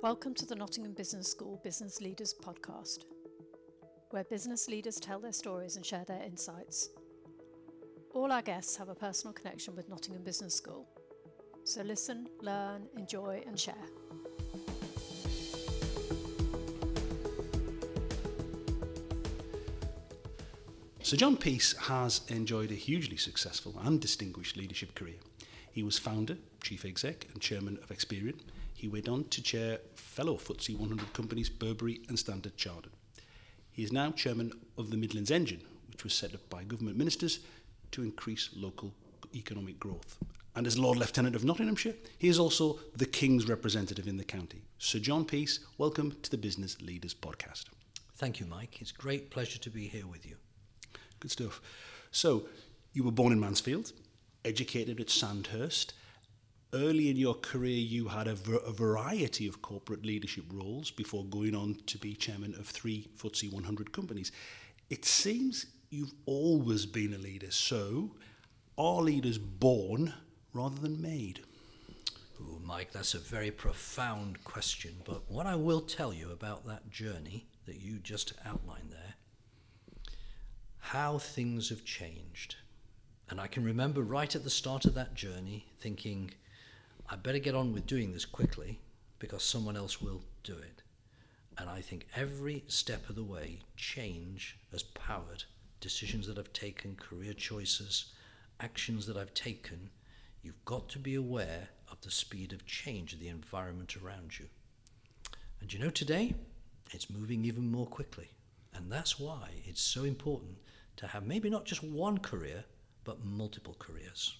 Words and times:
Welcome 0.00 0.32
to 0.34 0.46
the 0.46 0.54
Nottingham 0.54 0.92
Business 0.92 1.28
School 1.28 1.60
Business 1.64 2.00
Leaders 2.00 2.32
Podcast, 2.32 2.98
where 4.10 4.22
business 4.22 4.68
leaders 4.68 5.00
tell 5.00 5.18
their 5.18 5.32
stories 5.32 5.74
and 5.74 5.84
share 5.84 6.04
their 6.04 6.22
insights. 6.22 6.90
All 8.14 8.30
our 8.30 8.40
guests 8.40 8.76
have 8.76 8.90
a 8.90 8.94
personal 8.94 9.34
connection 9.34 9.74
with 9.74 9.88
Nottingham 9.88 10.22
Business 10.22 10.54
School. 10.54 10.86
So 11.64 11.82
listen, 11.82 12.28
learn, 12.40 12.86
enjoy, 12.96 13.42
and 13.44 13.58
share. 13.58 13.74
Sir 21.02 21.16
John 21.16 21.36
Peace 21.36 21.76
has 21.76 22.20
enjoyed 22.28 22.70
a 22.70 22.74
hugely 22.74 23.16
successful 23.16 23.74
and 23.82 24.00
distinguished 24.00 24.56
leadership 24.56 24.94
career. 24.94 25.18
He 25.72 25.82
was 25.82 25.98
founder, 25.98 26.36
chief 26.62 26.84
exec, 26.84 27.26
and 27.32 27.42
chairman 27.42 27.80
of 27.82 27.88
Experian. 27.88 28.38
He 28.78 28.86
went 28.86 29.08
on 29.08 29.24
to 29.30 29.42
chair 29.42 29.80
fellow 29.96 30.36
FTSE 30.36 30.78
100 30.78 31.12
companies 31.12 31.50
Burberry 31.50 32.00
and 32.08 32.16
Standard 32.16 32.56
Chartered. 32.56 32.92
He 33.72 33.82
is 33.82 33.90
now 33.90 34.12
chairman 34.12 34.52
of 34.78 34.90
the 34.90 34.96
Midlands 34.96 35.32
Engine, 35.32 35.62
which 35.90 36.04
was 36.04 36.14
set 36.14 36.32
up 36.32 36.48
by 36.48 36.62
government 36.62 36.96
ministers 36.96 37.40
to 37.90 38.04
increase 38.04 38.50
local 38.54 38.94
economic 39.34 39.80
growth. 39.80 40.16
And 40.54 40.64
as 40.64 40.78
Lord 40.78 40.96
Lieutenant 40.96 41.34
of 41.34 41.42
Nottinghamshire, 41.44 41.96
he 42.18 42.28
is 42.28 42.38
also 42.38 42.78
the 42.94 43.04
King's 43.04 43.48
representative 43.48 44.06
in 44.06 44.16
the 44.16 44.22
county. 44.22 44.62
Sir 44.78 45.00
John 45.00 45.24
Peace, 45.24 45.58
welcome 45.76 46.16
to 46.22 46.30
the 46.30 46.38
Business 46.38 46.80
Leaders 46.80 47.14
Podcast. 47.14 47.64
Thank 48.14 48.38
you, 48.38 48.46
Mike. 48.46 48.80
It's 48.80 48.92
a 48.92 48.94
great 48.94 49.28
pleasure 49.28 49.58
to 49.58 49.70
be 49.70 49.88
here 49.88 50.06
with 50.06 50.24
you. 50.24 50.36
Good 51.18 51.32
stuff. 51.32 51.60
So, 52.12 52.46
you 52.92 53.02
were 53.02 53.10
born 53.10 53.32
in 53.32 53.40
Mansfield, 53.40 53.92
educated 54.44 55.00
at 55.00 55.10
Sandhurst, 55.10 55.94
early 56.72 57.10
in 57.10 57.16
your 57.16 57.34
career, 57.34 57.78
you 57.78 58.08
had 58.08 58.28
a, 58.28 58.34
variety 58.34 59.46
of 59.46 59.62
corporate 59.62 60.04
leadership 60.04 60.44
roles 60.52 60.90
before 60.90 61.24
going 61.24 61.54
on 61.54 61.76
to 61.86 61.98
be 61.98 62.14
chairman 62.14 62.54
of 62.54 62.66
three 62.66 63.08
FTSE 63.18 63.52
100 63.52 63.92
companies. 63.92 64.32
It 64.90 65.04
seems 65.04 65.66
you've 65.90 66.14
always 66.26 66.86
been 66.86 67.14
a 67.14 67.18
leader. 67.18 67.50
So, 67.50 68.10
are 68.76 69.02
leaders 69.02 69.38
born 69.38 70.12
rather 70.52 70.80
than 70.80 71.00
made? 71.00 71.40
Mike, 72.62 72.92
that's 72.92 73.14
a 73.14 73.18
very 73.18 73.50
profound 73.50 74.44
question. 74.44 74.94
But 75.04 75.22
what 75.30 75.46
I 75.46 75.56
will 75.56 75.80
tell 75.80 76.12
you 76.12 76.30
about 76.30 76.66
that 76.66 76.90
journey 76.90 77.46
that 77.66 77.80
you 77.80 77.98
just 77.98 78.34
outlined 78.44 78.92
there, 78.92 79.14
how 80.78 81.18
things 81.18 81.70
have 81.70 81.84
changed. 81.84 82.56
And 83.30 83.40
I 83.40 83.46
can 83.46 83.64
remember 83.64 84.02
right 84.02 84.34
at 84.34 84.44
the 84.44 84.50
start 84.50 84.84
of 84.84 84.94
that 84.94 85.14
journey 85.14 85.66
thinking, 85.80 86.30
I 87.10 87.16
better 87.16 87.38
get 87.38 87.54
on 87.54 87.72
with 87.72 87.86
doing 87.86 88.12
this 88.12 88.26
quickly 88.26 88.80
because 89.18 89.42
someone 89.42 89.78
else 89.78 90.02
will 90.02 90.20
do 90.44 90.52
it. 90.52 90.82
And 91.56 91.70
I 91.70 91.80
think 91.80 92.06
every 92.14 92.64
step 92.68 93.08
of 93.08 93.16
the 93.16 93.24
way, 93.24 93.60
change 93.76 94.58
has 94.72 94.82
powered 94.82 95.44
decisions 95.80 96.26
that 96.26 96.38
I've 96.38 96.52
taken, 96.52 96.96
career 96.96 97.32
choices, 97.32 98.12
actions 98.60 99.06
that 99.06 99.16
I've 99.16 99.32
taken. 99.32 99.88
You've 100.42 100.62
got 100.66 100.90
to 100.90 100.98
be 100.98 101.14
aware 101.14 101.68
of 101.90 101.98
the 102.02 102.10
speed 102.10 102.52
of 102.52 102.66
change 102.66 103.14
of 103.14 103.20
the 103.20 103.28
environment 103.28 103.96
around 103.96 104.38
you. 104.38 104.46
And 105.62 105.72
you 105.72 105.78
know, 105.78 105.90
today, 105.90 106.34
it's 106.92 107.08
moving 107.08 107.44
even 107.46 107.72
more 107.72 107.86
quickly. 107.86 108.28
And 108.74 108.92
that's 108.92 109.18
why 109.18 109.48
it's 109.64 109.82
so 109.82 110.04
important 110.04 110.58
to 110.96 111.06
have 111.06 111.24
maybe 111.26 111.48
not 111.48 111.64
just 111.64 111.82
one 111.82 112.18
career, 112.18 112.64
but 113.04 113.24
multiple 113.24 113.76
careers. 113.78 114.36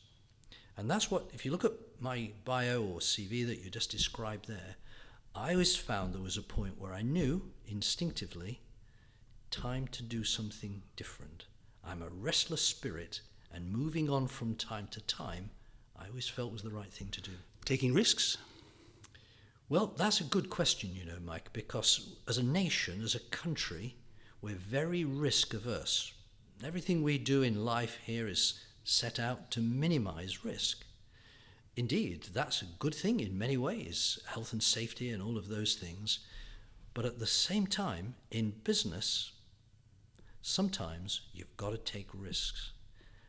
And 0.79 0.89
that's 0.89 1.11
what, 1.11 1.29
if 1.35 1.45
you 1.45 1.51
look 1.51 1.65
at 1.65 1.73
my 1.99 2.31
bio 2.45 2.81
or 2.81 3.01
CV 3.01 3.45
that 3.49 3.59
you 3.65 3.69
just 3.69 3.91
described 3.91 4.47
there, 4.47 4.77
I 5.35 5.53
always 5.53 5.75
found 5.75 6.15
there 6.15 6.23
was 6.23 6.37
a 6.37 6.43
point 6.43 6.81
where 6.81 6.95
I 6.95 7.03
knew 7.03 7.51
instinctively 7.67 8.61
time 9.51 9.89
to 9.89 10.05
do 10.05 10.23
something 10.23 10.83
different. 10.95 11.47
I'm 11.85 12.01
a 12.01 12.09
restless 12.09 12.63
spirit, 12.63 13.23
and 13.53 13.73
moving 13.73 14.09
on 14.09 14.29
from 14.29 14.55
time 14.55 14.87
to 14.93 15.01
time, 15.01 15.51
I 15.99 16.07
always 16.07 16.29
felt 16.29 16.53
was 16.53 16.63
the 16.63 16.71
right 16.71 16.93
thing 16.93 17.09
to 17.09 17.21
do. 17.21 17.33
Taking 17.65 17.93
risks? 17.93 18.39
Well, 19.69 19.95
that's 19.97 20.21
a 20.21 20.25
good 20.25 20.49
question, 20.49 20.91
you 20.95 21.05
know, 21.05 21.19
Mike, 21.25 21.53
because 21.53 22.15
as 22.29 22.39
a 22.39 22.43
nation, 22.43 23.03
as 23.03 23.17
a 23.17 23.31
country, 23.31 23.97
we're 24.41 24.55
very 24.55 25.05
risk 25.05 25.55
averse. 25.55 26.13
Everything 26.65 27.03
we 27.03 27.19
do 27.19 27.43
in 27.43 27.65
life 27.65 27.99
here 28.05 28.29
is 28.29 28.61
set 28.89 29.21
out 29.21 29.51
to 29.51 29.61
minimize 29.61 30.47
risk. 30.47 30.83
Indeed, 31.77 32.29
that's 32.33 32.63
a 32.63 32.77
good 32.79 32.95
thing 32.95 33.21
in 33.21 33.37
many 33.37 33.59
ways, 33.59 34.19
health 34.27 34.55
and 34.55 34.63
safety 34.63 35.11
and 35.11 35.23
all 35.23 35.37
of 35.37 35.49
those 35.49 35.75
things. 35.75 36.21
But 36.95 37.05
at 37.05 37.19
the 37.19 37.27
same 37.27 37.67
time, 37.67 38.15
in 38.31 38.55
business, 38.65 39.33
sometimes 40.41 41.21
you've 41.35 41.55
got 41.59 41.73
to 41.73 41.77
take 41.77 42.09
risks, 42.15 42.73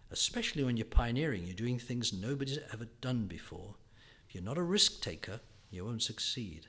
especially 0.10 0.64
when 0.64 0.78
you're 0.78 0.86
pioneering, 0.86 1.46
you're 1.46 1.56
doing 1.56 1.78
things 1.78 2.14
nobody's 2.14 2.60
ever 2.72 2.88
done 3.02 3.26
before. 3.26 3.76
If 4.30 4.36
you're 4.36 4.44
not 4.44 4.58
a 4.58 4.64
risk 4.64 5.02
taker, 5.02 5.42
you 5.72 5.84
won't 5.84 6.04
succeed. 6.04 6.68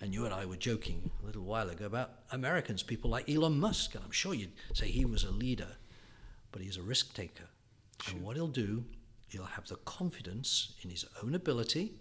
And 0.00 0.14
you 0.14 0.24
and 0.26 0.32
I 0.32 0.46
were 0.46 0.56
joking 0.56 1.10
a 1.20 1.26
little 1.26 1.42
while 1.42 1.70
ago 1.70 1.86
about 1.86 2.20
Americans, 2.30 2.84
people 2.84 3.10
like 3.10 3.28
Elon 3.28 3.58
Musk, 3.58 3.96
and 3.96 4.04
I'm 4.04 4.12
sure 4.12 4.32
you'd 4.32 4.52
say 4.74 4.86
he 4.86 5.04
was 5.04 5.24
a 5.24 5.32
leader, 5.32 5.76
but 6.52 6.62
he's 6.62 6.76
a 6.76 6.82
risk 6.82 7.14
taker. 7.14 7.48
Sure. 8.02 8.14
And 8.14 8.24
what 8.24 8.36
he'll 8.36 8.48
do, 8.48 8.84
he'll 9.28 9.44
have 9.44 9.66
the 9.68 9.76
confidence 9.76 10.72
in 10.82 10.90
his 10.90 11.04
own 11.22 11.34
ability, 11.34 11.94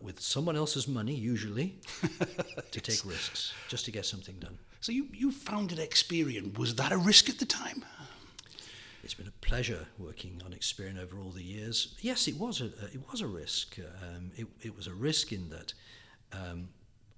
with 0.00 0.20
someone 0.20 0.56
else's 0.56 0.86
money 0.86 1.14
usually, 1.14 1.80
to 2.70 2.80
take 2.80 3.04
risks 3.04 3.52
just 3.68 3.84
to 3.84 3.90
get 3.90 4.06
something 4.06 4.36
done. 4.38 4.58
So 4.80 4.92
you, 4.92 5.08
you 5.12 5.30
founded 5.30 5.78
Experian. 5.78 6.56
Was 6.56 6.74
that 6.76 6.92
a 6.92 6.96
risk 6.96 7.28
at 7.28 7.38
the 7.38 7.44
time? 7.44 7.84
It's 9.02 9.14
been 9.14 9.26
a 9.26 9.46
pleasure 9.46 9.86
working 9.98 10.40
on 10.44 10.52
Experian 10.52 11.02
over 11.02 11.18
all 11.18 11.30
the 11.30 11.42
years. 11.42 11.96
Yes, 12.00 12.28
it 12.28 12.36
was 12.36 12.60
a, 12.60 12.66
it 12.66 13.00
was 13.10 13.20
a 13.20 13.26
risk. 13.26 13.78
Um, 13.78 14.30
it, 14.36 14.46
it 14.62 14.76
was 14.76 14.86
a 14.86 14.94
risk 14.94 15.32
in 15.32 15.48
that 15.50 15.74
um, 16.32 16.68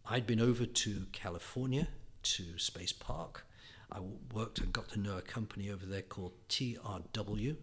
I'd 0.08 0.26
been 0.26 0.40
over 0.40 0.64
to 0.64 1.06
California 1.12 1.88
to 2.22 2.58
Space 2.58 2.92
Park 2.92 3.46
I 3.92 4.00
worked 4.32 4.58
and 4.58 4.72
got 4.72 4.88
to 4.90 5.00
know 5.00 5.18
a 5.18 5.22
company 5.22 5.70
over 5.70 5.84
there 5.84 6.02
called 6.02 6.32
TRW. 6.48 7.56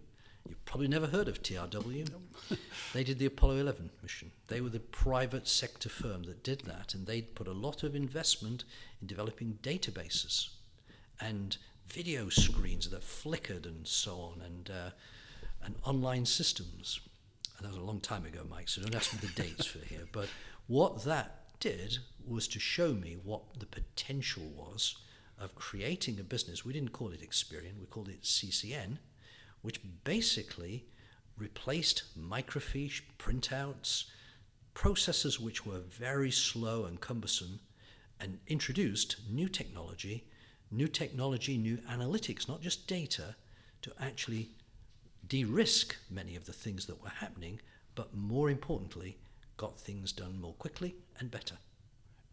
You've 0.48 0.66
probably 0.66 0.88
never 0.88 1.08
heard 1.08 1.28
of 1.28 1.42
TRW. 1.42 2.08
they 2.94 3.04
did 3.04 3.18
the 3.18 3.26
Apollo 3.26 3.58
11 3.58 3.90
mission. 4.04 4.32
They 4.48 4.62
were 4.62 4.70
the 4.70 4.80
private 4.80 5.48
sector 5.48 5.90
firm 5.90 6.24
that 6.24 6.44
did 6.44 6.62
that, 6.62 6.94
and 6.94 7.08
they'd 7.08 7.34
put 7.36 7.48
a 7.48 7.52
lot 7.52 7.84
of 7.84 7.96
investment 7.96 8.64
in 9.02 9.08
developing 9.08 9.58
databases 9.64 10.50
and 11.20 11.58
video 11.88 12.30
screens 12.30 12.90
that 12.90 13.04
flickered 13.04 13.66
and 13.66 13.88
so 13.88 14.20
on, 14.20 14.42
and 14.42 14.70
uh, 14.70 14.90
and 15.64 15.76
online 15.84 16.26
systems. 16.26 17.00
And 17.58 17.66
that 17.66 17.74
was 17.74 17.82
a 17.82 17.86
long 17.86 18.00
time 18.00 18.26
ago, 18.26 18.46
Mike. 18.50 18.70
So 18.70 18.82
don't 18.82 18.96
ask 18.96 19.12
me 19.14 19.20
the 19.20 19.42
dates 19.42 19.66
for 19.66 19.80
here. 19.80 20.06
But 20.12 20.30
what 20.68 21.04
that 21.06 21.60
did 21.60 21.98
was 22.26 22.48
to 22.50 22.60
show 22.60 22.94
me 22.94 23.18
what 23.24 23.60
the 23.60 23.66
potential 23.66 24.44
was 24.56 24.96
of 25.40 25.56
creating 25.56 26.20
a 26.20 26.24
business. 26.24 26.66
We 26.66 26.74
didn't 26.74 26.92
call 26.94 27.12
it 27.12 27.22
Experian, 27.22 27.80
we 27.80 27.86
called 27.86 28.10
it 28.10 28.24
CCN, 28.24 28.98
which 29.62 29.82
basically 30.04 30.86
replaced 31.38 32.04
microfiche, 32.20 33.02
printouts, 33.18 34.06
processes 34.74 35.40
which 35.40 35.66
were 35.66 35.80
very 35.80 36.32
slow 36.32 36.86
and 36.86 37.00
cumbersome, 37.00 37.60
and 38.20 38.40
introduced 38.48 39.18
new 39.30 39.48
technology, 39.48 40.26
new 40.72 40.88
technology, 40.88 41.58
new 41.58 41.78
analytics, 41.90 42.48
not 42.48 42.62
just 42.62 42.88
data, 42.88 43.36
to 43.82 43.94
actually 44.00 44.50
de 45.28 45.46
risk 45.46 45.96
many 46.10 46.36
of 46.36 46.46
the 46.46 46.54
things 46.54 46.86
that 46.86 47.02
were 47.02 47.10
happening, 47.10 47.60
but 47.96 48.16
more 48.16 48.50
importantly, 48.50 49.18
got 49.58 49.80
things 49.80 50.12
done 50.12 50.40
more 50.40 50.54
quickly 50.54 50.96
and 51.20 51.32
better. 51.32 51.56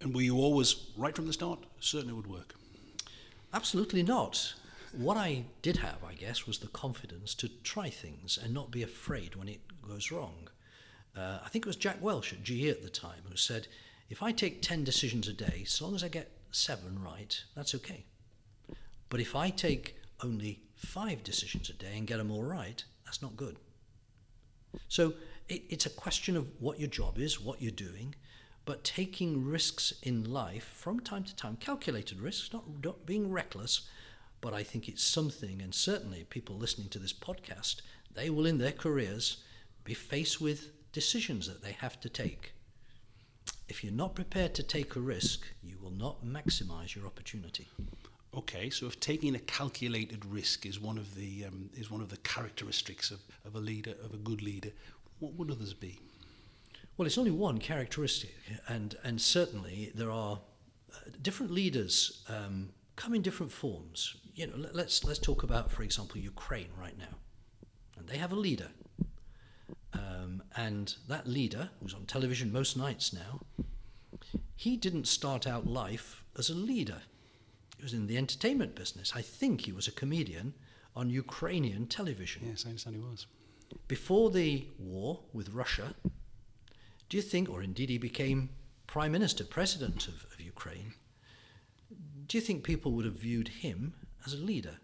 And 0.00 0.14
were 0.14 0.23
you 0.23 0.37
always, 0.37 0.91
right 0.97 1.14
from 1.14 1.26
the 1.26 1.32
start, 1.32 1.64
certain 1.81 2.11
it 2.11 2.14
would 2.14 2.26
work? 2.26 2.55
Absolutely 3.56 4.03
not. 4.03 4.53
What 4.93 5.17
I 5.17 5.44
did 5.62 5.79
have, 5.79 6.05
I 6.06 6.12
guess, 6.12 6.47
was 6.47 6.58
the 6.58 6.67
confidence 6.67 7.35
to 7.37 7.49
try 7.49 7.88
things 7.88 8.38
and 8.41 8.53
not 8.53 8.70
be 8.70 8.82
afraid 8.82 9.35
when 9.35 9.49
it 9.49 9.62
goes 9.81 10.12
wrong. 10.12 10.50
Uh, 11.17 11.38
I 11.43 11.49
think 11.49 11.64
it 11.64 11.67
was 11.67 11.76
Jack 11.76 11.97
Welch 12.03 12.35
at 12.35 12.43
GE 12.43 12.67
at 12.67 12.82
the 12.82 12.91
time 12.91 13.23
who 13.26 13.35
said, 13.35 13.67
if 14.11 14.23
I 14.23 14.31
take 14.31 14.61
10 14.61 14.85
decisions 14.85 15.26
a 15.26 15.32
day, 15.32 15.64
so 15.64 15.87
long 15.87 15.94
as 15.94 16.05
I 16.05 16.08
get 16.08 16.32
seven 16.50 17.03
right, 17.03 17.43
that's 17.55 17.75
okay. 17.76 18.05
But 19.08 19.20
if 19.20 19.35
I 19.35 19.49
take 19.49 19.97
only 20.23 20.61
five 20.75 21.25
decisions 21.25 21.70
a 21.70 21.73
day 21.73 21.97
and 21.97 22.06
get 22.06 22.19
them 22.19 22.31
all 22.31 22.44
right, 22.44 22.85
that's 23.06 23.23
not 23.23 23.38
good. 23.38 23.56
So 24.88 25.14
it, 25.49 25.62
it's 25.70 25.87
a 25.87 25.91
question 26.05 26.37
of 26.37 26.47
what 26.61 26.79
your 26.79 26.91
job 26.91 27.19
is, 27.19 27.41
what 27.41 27.62
you're 27.62 27.70
doing, 27.70 28.17
but 28.66 28.84
taking 28.84 29.46
risks 29.46 29.94
in 30.02 30.30
life 30.30 30.64
from 30.74 31.00
time 31.00 31.24
to 31.24 31.34
time, 31.34 31.56
calculated 31.56 32.20
risks, 32.20 32.52
not, 32.52 32.64
not 32.84 33.06
being 33.06 33.32
reckless, 33.32 33.88
but 34.42 34.52
I 34.52 34.62
think 34.62 34.88
it's 34.88 35.02
something, 35.02 35.62
and 35.62 35.74
certainly 35.74 36.24
people 36.24 36.56
listening 36.56 36.88
to 36.90 36.98
this 36.98 37.14
podcast, 37.14 37.76
they 38.14 38.28
will 38.28 38.44
in 38.44 38.58
their 38.58 38.72
careers 38.72 39.38
be 39.84 39.94
faced 39.94 40.40
with 40.40 40.72
decisions 40.92 41.46
that 41.46 41.62
they 41.62 41.72
have 41.72 41.98
to 42.00 42.08
take. 42.10 42.52
if 43.68 43.82
you're 43.82 43.92
not 43.92 44.14
prepared 44.14 44.54
to 44.54 44.62
take 44.62 44.96
a 44.96 45.00
risk, 45.00 45.46
you 45.62 45.76
will 45.80 45.90
not 45.90 46.24
maximize 46.24 46.94
your 46.94 47.06
opportunity. 47.06 47.68
Okay, 48.34 48.70
so 48.70 48.86
if 48.86 49.00
taking 49.00 49.34
a 49.34 49.38
calculated 49.40 50.24
risk 50.24 50.66
is 50.66 50.78
one 50.78 50.98
of 50.98 51.14
the 51.14 51.46
um, 51.46 51.70
is 51.74 51.90
one 51.90 52.00
of 52.02 52.10
the 52.10 52.18
characteristics 52.18 53.10
of, 53.10 53.20
of 53.44 53.54
a 53.54 53.58
leader, 53.58 53.94
of 54.04 54.12
a 54.12 54.18
good 54.18 54.42
leader, 54.42 54.70
what 55.20 55.32
would 55.34 55.50
others 55.50 55.72
be? 55.74 55.98
Well, 56.96 57.06
it's 57.06 57.19
only 57.19 57.31
one 57.31 57.58
characteristic, 57.58 58.34
and 58.69 58.96
and 59.04 59.20
certainly 59.20 59.93
there 59.94 60.10
are 60.10 60.40
uh, 60.94 60.98
different 61.20 61.52
leaders 61.52 62.25
um, 62.28 62.70
come 62.96 63.14
in 63.14 63.22
different 63.22 63.52
forms. 63.52 64.16
You 64.34 64.46
know, 64.46 64.56
let, 64.56 64.75
let's 64.75 65.04
let's 65.04 65.19
talk 65.19 65.43
about, 65.43 65.70
for 65.70 65.82
example, 65.82 66.19
Ukraine 66.19 66.70
right 66.81 66.96
now, 66.98 67.16
and 67.98 68.08
they 68.08 68.16
have 68.16 68.32
a 68.32 68.37
leader, 68.37 68.69
um, 69.93 70.43
and 70.56 70.94
that 71.08 71.26
leader, 71.26 71.69
who's 71.82 71.93
on 71.93 72.06
television 72.06 72.50
most 72.50 72.76
nights 72.78 73.12
now, 73.12 73.40
he 74.54 74.76
didn't 74.76 75.06
start 75.06 75.46
out 75.46 75.66
life 75.66 76.25
as 76.38 76.49
a 76.49 76.54
leader. 76.54 77.02
He 77.76 77.82
was 77.82 77.92
in 77.92 78.06
the 78.06 78.16
entertainment 78.16 78.75
business. 78.75 79.12
I 79.14 79.20
think 79.20 79.62
he 79.66 79.72
was 79.72 79.87
a 79.87 79.92
comedian 79.92 80.54
on 80.94 81.10
Ukrainian 81.10 81.87
television. 81.87 82.42
Yes, 82.46 82.64
I 82.64 82.70
understand 82.70 82.96
he 82.96 83.02
was. 83.02 83.26
Before 83.87 84.31
the 84.31 84.66
war 84.78 85.20
with 85.34 85.50
Russia, 85.50 85.94
do 87.08 87.17
you 87.17 87.23
think, 87.23 87.49
or 87.49 87.62
indeed 87.62 87.88
he 87.88 87.99
became 87.99 88.50
prime 88.87 89.12
minister, 89.12 89.44
president 89.44 90.08
of, 90.08 90.26
of 90.32 90.41
Ukraine, 90.41 90.94
do 92.26 92.37
you 92.37 92.41
think 92.41 92.64
people 92.64 92.93
would 92.93 93.05
have 93.05 93.14
viewed 93.14 93.49
him 93.49 93.94
as 94.25 94.32
a 94.32 94.38
leader? 94.38 94.79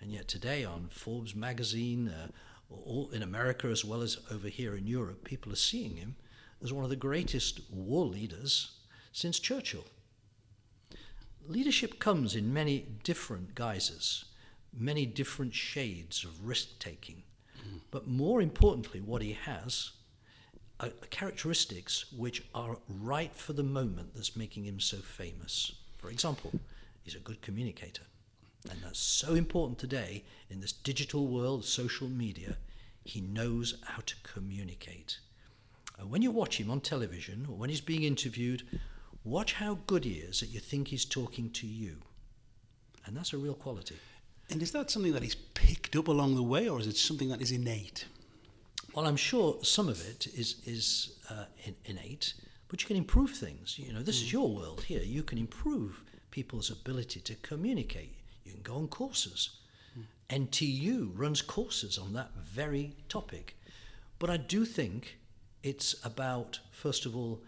And 0.00 0.10
yet 0.10 0.28
today 0.28 0.64
on 0.64 0.88
Forbes 0.90 1.34
magazine, 1.34 2.08
uh, 2.08 2.28
all 2.70 3.10
in 3.10 3.22
America 3.22 3.68
as 3.68 3.84
well 3.84 4.02
as 4.02 4.18
over 4.30 4.48
here 4.48 4.76
in 4.76 4.86
Europe, 4.86 5.24
people 5.24 5.52
are 5.52 5.56
seeing 5.56 5.96
him 5.96 6.16
as 6.62 6.72
one 6.72 6.84
of 6.84 6.90
the 6.90 6.96
greatest 6.96 7.60
war 7.70 8.06
leaders 8.06 8.72
since 9.12 9.38
Churchill. 9.38 9.84
Leadership 11.46 11.98
comes 11.98 12.34
in 12.34 12.52
many 12.52 12.86
different 13.02 13.54
guises, 13.54 14.26
many 14.76 15.06
different 15.06 15.54
shades 15.54 16.24
of 16.24 16.46
risk 16.46 16.78
taking. 16.78 17.22
Mm. 17.58 17.80
But 17.90 18.06
more 18.06 18.40
importantly, 18.40 19.00
what 19.00 19.22
he 19.22 19.32
has 19.32 19.92
are 20.80 20.88
characteristics 21.10 22.06
which 22.16 22.42
are 22.54 22.78
right 22.88 23.34
for 23.34 23.52
the 23.52 23.62
moment 23.62 24.14
that's 24.14 24.36
making 24.36 24.64
him 24.64 24.80
so 24.80 24.96
famous. 24.96 25.72
For 25.98 26.10
example, 26.10 26.52
he's 27.02 27.14
a 27.14 27.20
good 27.20 27.42
communicator. 27.42 28.02
And 28.70 28.80
that's 28.82 28.98
so 28.98 29.34
important 29.34 29.78
today 29.78 30.24
in 30.50 30.60
this 30.60 30.72
digital 30.72 31.26
world, 31.26 31.64
social 31.64 32.08
media. 32.08 32.56
He 33.04 33.20
knows 33.20 33.74
how 33.84 34.02
to 34.06 34.14
communicate. 34.22 35.18
And 35.98 36.10
when 36.10 36.22
you 36.22 36.30
watch 36.30 36.58
him 36.58 36.70
on 36.70 36.80
television 36.80 37.46
or 37.48 37.56
when 37.56 37.70
he's 37.70 37.80
being 37.80 38.02
interviewed, 38.02 38.62
watch 39.24 39.54
how 39.54 39.78
good 39.86 40.04
he 40.04 40.12
is 40.12 40.40
that 40.40 40.50
you 40.50 40.60
think 40.60 40.88
he's 40.88 41.04
talking 41.04 41.50
to 41.50 41.66
you. 41.66 41.96
And 43.06 43.16
that's 43.16 43.32
a 43.32 43.38
real 43.38 43.54
quality. 43.54 43.96
And 44.50 44.62
is 44.62 44.72
that 44.72 44.90
something 44.90 45.12
that 45.12 45.22
he's 45.22 45.34
picked 45.34 45.96
up 45.96 46.08
along 46.08 46.34
the 46.34 46.42
way, 46.42 46.68
or 46.68 46.80
is 46.80 46.86
it 46.86 46.96
something 46.96 47.28
that 47.28 47.40
is 47.40 47.52
innate? 47.52 48.06
Well, 48.94 49.06
I'm 49.06 49.16
sure 49.16 49.58
some 49.62 49.88
of 49.88 50.00
it 50.06 50.26
is 50.26 50.56
is 50.64 51.18
uh, 51.30 51.44
in, 51.64 51.76
innate, 51.84 52.34
but 52.68 52.82
you 52.82 52.86
can 52.86 52.96
improve 52.96 53.30
things. 53.30 53.78
You 53.78 53.92
know, 53.92 54.02
this 54.02 54.20
mm. 54.20 54.24
is 54.24 54.32
your 54.32 54.48
world 54.48 54.82
here. 54.82 55.02
You 55.02 55.22
can 55.22 55.38
improve 55.38 56.02
people's 56.30 56.70
ability 56.70 57.20
to 57.20 57.34
communicate. 57.36 58.14
You 58.44 58.52
can 58.52 58.62
go 58.62 58.76
on 58.76 58.88
courses. 58.88 59.50
Mm. 59.98 60.48
NTU 60.48 61.12
runs 61.14 61.42
courses 61.42 61.98
on 61.98 62.12
that 62.14 62.30
very 62.36 62.94
topic. 63.08 63.56
But 64.18 64.30
I 64.30 64.36
do 64.36 64.64
think 64.64 65.18
it's 65.62 65.94
about, 66.04 66.60
first 66.70 67.06
of 67.06 67.16
all, 67.16 67.40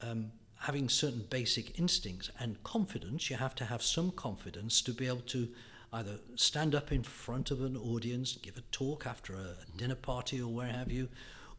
um, 0.00 0.32
having 0.58 0.88
certain 0.88 1.26
basic 1.30 1.78
instincts 1.78 2.30
and 2.38 2.62
confidence. 2.62 3.28
You 3.30 3.36
have 3.36 3.54
to 3.56 3.64
have 3.64 3.82
some 3.82 4.12
confidence 4.12 4.80
to 4.82 4.92
be 4.92 5.06
able 5.06 5.26
to 5.28 5.48
either 5.92 6.18
stand 6.36 6.74
up 6.74 6.90
in 6.90 7.02
front 7.02 7.50
of 7.50 7.62
an 7.62 7.76
audience, 7.76 8.38
give 8.42 8.56
a 8.56 8.62
talk 8.72 9.06
after 9.06 9.34
a 9.34 9.56
dinner 9.76 9.94
party 9.94 10.40
or 10.40 10.48
where 10.48 10.72
have 10.72 10.90
you, 10.90 11.08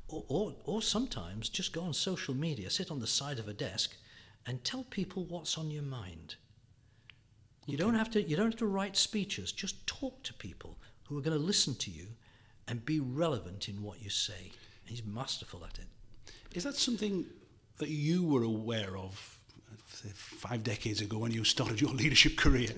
or, 0.07 0.23
or, 0.27 0.55
or 0.65 0.81
sometimes 0.81 1.49
just 1.49 1.73
go 1.73 1.81
on 1.81 1.93
social 1.93 2.33
media, 2.33 2.69
sit 2.69 2.91
on 2.91 2.99
the 2.99 3.07
side 3.07 3.39
of 3.39 3.47
a 3.47 3.53
desk, 3.53 3.95
and 4.45 4.63
tell 4.63 4.83
people 4.83 5.23
what's 5.25 5.57
on 5.57 5.71
your 5.71 5.83
mind. 5.83 6.35
You 7.65 7.75
okay. 7.75 7.83
don't 7.83 7.95
have 7.95 8.11
to. 8.11 8.21
You 8.21 8.35
don't 8.35 8.51
have 8.51 8.59
to 8.59 8.65
write 8.65 8.97
speeches. 8.97 9.51
Just 9.53 9.87
talk 9.87 10.21
to 10.23 10.33
people 10.33 10.77
who 11.07 11.17
are 11.17 11.21
going 11.21 11.37
to 11.37 11.43
listen 11.43 11.75
to 11.75 11.91
you, 11.91 12.07
and 12.67 12.85
be 12.85 12.99
relevant 12.99 13.69
in 13.69 13.81
what 13.81 14.01
you 14.01 14.09
say. 14.09 14.51
And 14.81 14.89
he's 14.89 15.05
masterful 15.05 15.63
at 15.63 15.79
it. 15.79 15.85
Is 16.53 16.63
that 16.63 16.75
something 16.75 17.25
that 17.77 17.89
you 17.89 18.25
were 18.25 18.43
aware 18.43 18.97
of 18.97 19.39
five 20.13 20.63
decades 20.63 21.01
ago 21.01 21.17
when 21.17 21.31
you 21.31 21.43
started 21.43 21.79
your 21.79 21.91
leadership 21.93 22.35
career? 22.35 22.69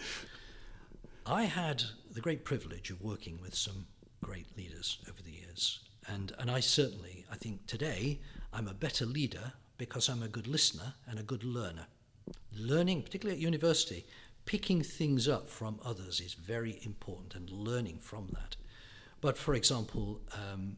I 1.27 1.45
had 1.45 1.83
the 2.12 2.22
great 2.22 2.45
privilege 2.45 2.92
of 2.92 3.01
working 3.01 3.39
with 3.42 3.56
some 3.56 3.88
great 4.22 4.56
leaders 4.56 5.00
over 5.10 5.24
the 5.24 5.31
years. 5.31 5.80
And, 6.07 6.31
and 6.38 6.51
I 6.51 6.60
certainly, 6.60 7.25
I 7.31 7.36
think 7.36 7.66
today, 7.66 8.19
I'm 8.54 8.68
a 8.68 8.75
better 8.75 9.07
leader 9.07 9.54
because 9.80 10.07
I'm 10.07 10.22
a 10.22 10.27
good 10.27 10.45
listener 10.45 10.94
and 11.07 11.18
a 11.18 11.24
good 11.24 11.44
learner. 11.44 11.88
Learning, 12.56 13.01
particularly 13.01 13.39
at 13.39 13.44
university, 13.44 14.06
picking 14.45 14.83
things 14.83 15.27
up 15.27 15.50
from 15.50 15.80
others 15.83 16.19
is 16.19 16.36
very 16.36 16.80
important 16.83 17.33
and 17.33 17.50
learning 17.50 17.98
from 17.98 18.28
that. 18.33 18.56
But 19.19 19.36
for 19.36 19.56
example, 19.56 20.21
um, 20.31 20.78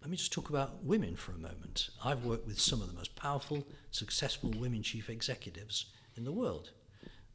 let 0.00 0.10
me 0.10 0.16
just 0.16 0.32
talk 0.32 0.50
about 0.50 0.82
women 0.82 1.14
for 1.14 1.30
a 1.30 1.38
moment. 1.38 1.90
I've 2.04 2.24
worked 2.24 2.48
with 2.48 2.60
some 2.60 2.82
of 2.82 2.88
the 2.88 2.94
most 2.94 3.14
powerful, 3.14 3.64
successful 3.92 4.50
women 4.50 4.82
chief 4.82 5.08
executives 5.08 5.86
in 6.16 6.24
the 6.24 6.32
world. 6.32 6.70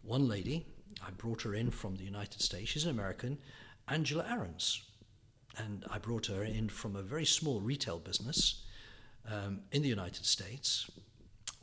One 0.01 0.27
lady, 0.27 0.65
I 1.06 1.12
brought 1.12 1.42
her 1.44 1.54
in 1.54 1.72
from 1.72 1.96
the 1.96 2.04
United 2.04 2.42
States. 2.42 2.70
She's 2.70 2.86
an 2.86 2.92
American, 2.92 3.38
Angela 3.88 4.24
Ahrendts. 4.24 4.82
And 5.58 5.84
I 5.90 5.98
brought 5.98 6.28
her 6.28 6.44
in 6.44 6.70
from 6.70 6.96
a 6.96 7.02
very 7.02 7.26
small 7.26 7.60
retail 7.60 8.00
business 8.00 8.64
um, 9.30 9.62
in 9.72 9.82
the 9.82 9.90
United 9.90 10.26
States. 10.26 10.90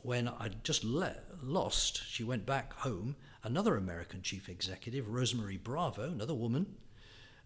When 0.01 0.27
I 0.27 0.49
just 0.63 0.83
le- 0.83 1.15
lost, 1.41 2.03
she 2.07 2.23
went 2.23 2.45
back 2.45 2.73
home. 2.73 3.15
Another 3.43 3.75
American 3.75 4.21
chief 4.21 4.47
executive, 4.47 5.09
Rose 5.09 5.33
Marie 5.33 5.57
Bravo, 5.57 6.03
another 6.03 6.35
woman. 6.35 6.75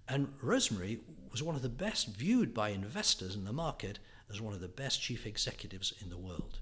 And 0.08 0.34
Rose 0.42 0.70
Marie 0.70 1.00
was 1.32 1.42
one 1.42 1.56
of 1.56 1.62
the 1.62 1.70
best 1.70 2.08
viewed 2.08 2.54
by 2.54 2.70
investors 2.70 3.36
in 3.36 3.46
the 3.46 3.54
market 3.54 4.00
as 4.30 4.42
one 4.42 4.54
of 4.54 4.62
the 4.62 4.68
best 4.68 5.02
chief 5.02 5.26
executives 5.26 5.94
in 6.02 6.10
the 6.10 6.18
world. 6.18 6.60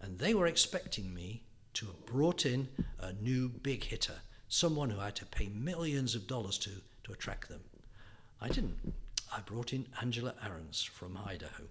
And 0.00 0.18
they 0.18 0.34
were 0.34 0.46
expecting 0.46 1.12
me 1.12 1.42
to 1.74 1.86
have 1.86 2.06
brought 2.06 2.46
in 2.46 2.68
a 2.98 3.12
new 3.12 3.48
big 3.48 3.84
hitter 3.84 4.22
someone 4.50 4.90
who 4.90 5.00
I 5.00 5.06
had 5.06 5.16
to 5.16 5.26
pay 5.26 5.48
millions 5.48 6.14
of 6.14 6.26
dollars 6.26 6.58
to 6.58 6.70
to 7.04 7.12
attract 7.12 7.48
them. 7.48 7.60
I 8.40 8.48
didn't. 8.48 8.94
I 9.34 9.40
brought 9.40 9.72
in 9.72 9.86
Angela 10.00 10.34
Ahrendts 10.44 10.86
from 10.86 11.18
Idaho. 11.24 11.64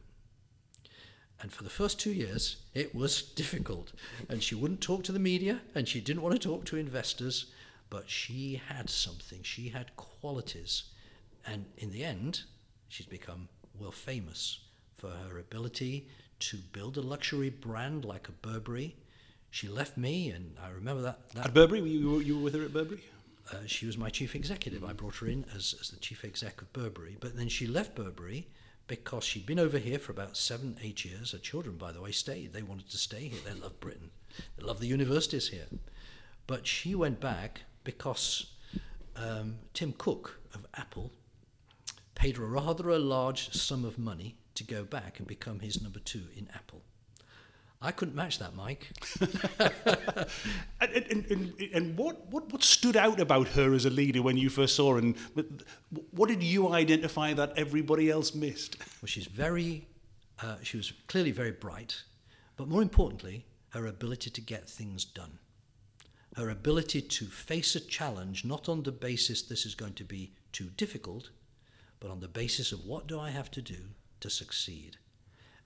And 1.42 1.52
for 1.52 1.64
the 1.64 1.70
first 1.70 2.00
two 2.00 2.12
years, 2.12 2.58
it 2.74 2.94
was 2.94 3.22
difficult. 3.36 3.94
And 4.28 4.44
she 4.44 4.56
wouldn't 4.56 4.82
talk 4.82 5.04
to 5.04 5.12
the 5.12 5.20
media, 5.20 5.62
and 5.76 5.88
she 5.88 6.02
didn't 6.02 6.22
want 6.22 6.34
to 6.34 6.48
talk 6.48 6.66
to 6.66 6.78
investors, 6.78 7.46
but 7.90 8.10
she 8.10 8.62
had 8.68 8.90
something. 8.90 9.44
She 9.44 9.70
had 9.70 9.96
qualities. 9.96 10.84
And 11.46 11.66
in 11.78 11.92
the 11.92 12.04
end, 12.04 12.42
she's 12.88 13.06
become 13.06 13.48
world 13.80 13.96
famous 13.96 14.60
for 14.98 15.12
her 15.12 15.40
ability 15.40 16.08
to 16.40 16.58
build 16.58 16.98
a 16.98 17.02
luxury 17.02 17.50
brand 17.50 18.04
like 18.04 18.28
a 18.28 18.34
Burberry, 18.34 18.96
she 19.52 19.68
left 19.68 19.98
me, 19.98 20.30
and 20.30 20.56
I 20.64 20.70
remember 20.70 21.02
that. 21.02 21.30
that 21.34 21.48
at 21.48 21.54
Burberry, 21.54 21.82
you 21.82 22.12
were, 22.12 22.22
you 22.22 22.38
were 22.38 22.44
with 22.44 22.56
her 22.56 22.64
at 22.64 22.74
Burberry. 22.74 23.04
Uh, 23.52 23.58
she 23.66 23.86
was 23.86 23.98
my 23.98 24.10
chief 24.10 24.36
executive. 24.36 24.84
I 24.84 24.94
brought 24.94 25.16
her 25.18 25.28
in 25.28 25.46
as, 25.56 25.74
as 25.82 25.90
the 25.90 26.00
chief 26.00 26.24
exec 26.24 26.62
of 26.62 26.72
Burberry, 26.72 27.18
but 27.20 27.36
then 27.36 27.50
she 27.50 27.66
left 27.66 27.96
Burberry 27.96 28.48
because 28.88 29.24
she'd 29.24 29.46
been 29.46 29.60
over 29.60 29.78
here 29.78 30.00
for 30.00 30.12
about 30.12 30.38
seven, 30.38 30.78
eight 30.84 31.04
years. 31.06 31.32
Her 31.32 31.38
children, 31.38 31.78
by 31.78 31.92
the 31.92 32.02
way, 32.02 32.12
stayed. 32.12 32.54
They 32.54 32.62
wanted 32.62 32.90
to 32.90 32.98
stay 32.98 33.28
here. 33.28 33.40
They 33.46 33.60
love 33.60 33.80
Britain. 33.80 34.12
They 34.58 34.66
love 34.66 34.80
the 34.80 34.88
universities 34.88 35.50
here. 35.50 35.68
But 36.48 36.68
she 36.68 36.96
went 36.96 37.20
back 37.20 37.62
because 37.84 38.52
um, 39.16 39.56
Tim 39.74 39.94
Cook 39.98 40.40
of 40.54 40.66
Apple 40.76 41.12
paid 42.16 42.38
her 42.38 42.46
rather 42.46 42.90
a 42.90 43.00
large 43.00 43.52
sum 43.54 43.86
of 43.86 43.98
money 43.98 44.36
to 44.56 44.64
go 44.64 44.84
back 44.84 45.20
and 45.20 45.28
become 45.28 45.60
his 45.60 45.82
number 45.82 46.00
two 46.00 46.24
in 46.36 46.50
Apple. 46.54 46.82
I 47.82 47.92
couldn't 47.92 48.16
match 48.16 48.40
that, 48.40 48.56
Mike. 48.56 48.90
and, 50.82 50.92
and, 50.92 51.26
and, 51.32 51.54
and, 51.74 51.98
what, 51.98 52.28
what, 52.28 52.52
what 52.52 52.62
stood 52.62 52.98
out 52.98 53.22
about 53.22 53.48
her 53.50 53.74
as 53.74 53.86
a 53.86 53.90
leader 53.90 54.22
when 54.22 54.36
you 54.36 54.50
first 54.50 54.76
saw 54.76 54.94
her? 54.94 54.98
And 54.98 55.16
what 56.12 56.28
did 56.28 56.44
you 56.44 56.74
identify 56.74 57.34
that 57.34 57.54
everybody 57.56 58.10
else 58.10 58.36
missed? 58.36 58.78
Well, 59.02 59.08
she's 59.08 59.28
very, 59.28 59.88
uh, 60.44 60.58
she 60.62 60.76
was 60.76 60.92
clearly 61.08 61.32
very 61.32 61.52
bright, 61.52 62.04
but 62.58 62.68
more 62.68 62.82
importantly, 62.82 63.46
her 63.70 63.86
ability 63.86 64.30
to 64.32 64.42
get 64.42 64.70
things 64.70 65.06
done. 65.06 65.40
Her 66.36 66.50
ability 66.50 67.02
to 67.02 67.26
face 67.26 67.76
a 67.76 67.80
challenge 67.80 68.44
not 68.44 68.68
on 68.68 68.84
the 68.84 68.92
basis 68.92 69.42
this 69.42 69.66
is 69.66 69.74
going 69.74 69.94
to 69.94 70.04
be 70.04 70.34
too 70.52 70.70
difficult, 70.76 71.30
but 72.02 72.12
on 72.12 72.20
the 72.20 72.28
basis 72.28 72.74
of 72.74 72.86
what 72.86 73.08
do 73.08 73.18
I 73.18 73.30
have 73.30 73.50
to 73.52 73.62
do 73.62 73.78
to 74.20 74.30
succeed. 74.30 74.98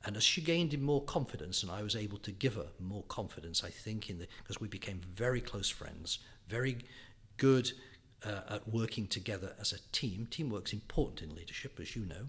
And 0.05 0.17
as 0.17 0.23
she 0.23 0.41
gained 0.41 0.73
in 0.73 0.81
more 0.81 1.03
confidence, 1.03 1.63
and 1.63 1.71
I 1.71 1.81
was 1.81 1.95
able 1.95 2.17
to 2.19 2.31
give 2.31 2.55
her 2.55 2.67
more 2.79 3.03
confidence, 3.03 3.63
I 3.63 3.69
think, 3.69 4.09
in 4.09 4.19
the 4.19 4.27
because 4.39 4.59
we 4.59 4.67
became 4.67 4.99
very 5.15 5.39
close 5.39 5.69
friends, 5.69 6.19
very 6.47 6.77
good 7.37 7.71
uh, 8.25 8.41
at 8.49 8.67
working 8.67 9.07
together 9.07 9.53
as 9.59 9.71
a 9.71 9.79
team. 9.91 10.27
Teamwork's 10.29 10.73
important 10.73 11.31
in 11.31 11.35
leadership, 11.35 11.79
as 11.79 11.95
you 11.95 12.05
know. 12.05 12.27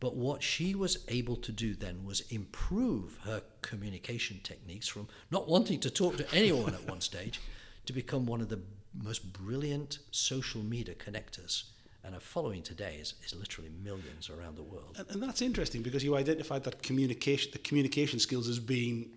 But 0.00 0.16
what 0.16 0.42
she 0.42 0.74
was 0.74 0.98
able 1.08 1.36
to 1.36 1.52
do 1.52 1.74
then 1.74 2.04
was 2.04 2.20
improve 2.30 3.18
her 3.24 3.42
communication 3.62 4.40
techniques 4.42 4.86
from 4.86 5.08
not 5.30 5.48
wanting 5.48 5.80
to 5.80 5.90
talk 5.90 6.16
to 6.18 6.34
anyone 6.34 6.74
at 6.74 6.88
one 6.88 7.00
stage 7.00 7.40
to 7.86 7.92
become 7.92 8.26
one 8.26 8.40
of 8.40 8.48
the 8.48 8.60
most 9.02 9.32
brilliant 9.32 9.98
social 10.10 10.62
media 10.62 10.94
connectors 10.94 11.64
and 12.04 12.14
her 12.14 12.20
following 12.20 12.62
today 12.62 12.98
is, 13.00 13.14
is 13.24 13.34
literally 13.34 13.70
millions 13.82 14.28
around 14.28 14.56
the 14.56 14.62
world. 14.62 14.96
And, 14.98 15.10
and 15.10 15.22
that's 15.22 15.40
interesting 15.40 15.82
because 15.82 16.04
you 16.04 16.16
identified 16.16 16.64
that 16.64 16.82
communication, 16.82 17.50
the 17.52 17.58
communication 17.58 18.18
skills 18.18 18.48
as 18.48 18.58
being 18.58 19.10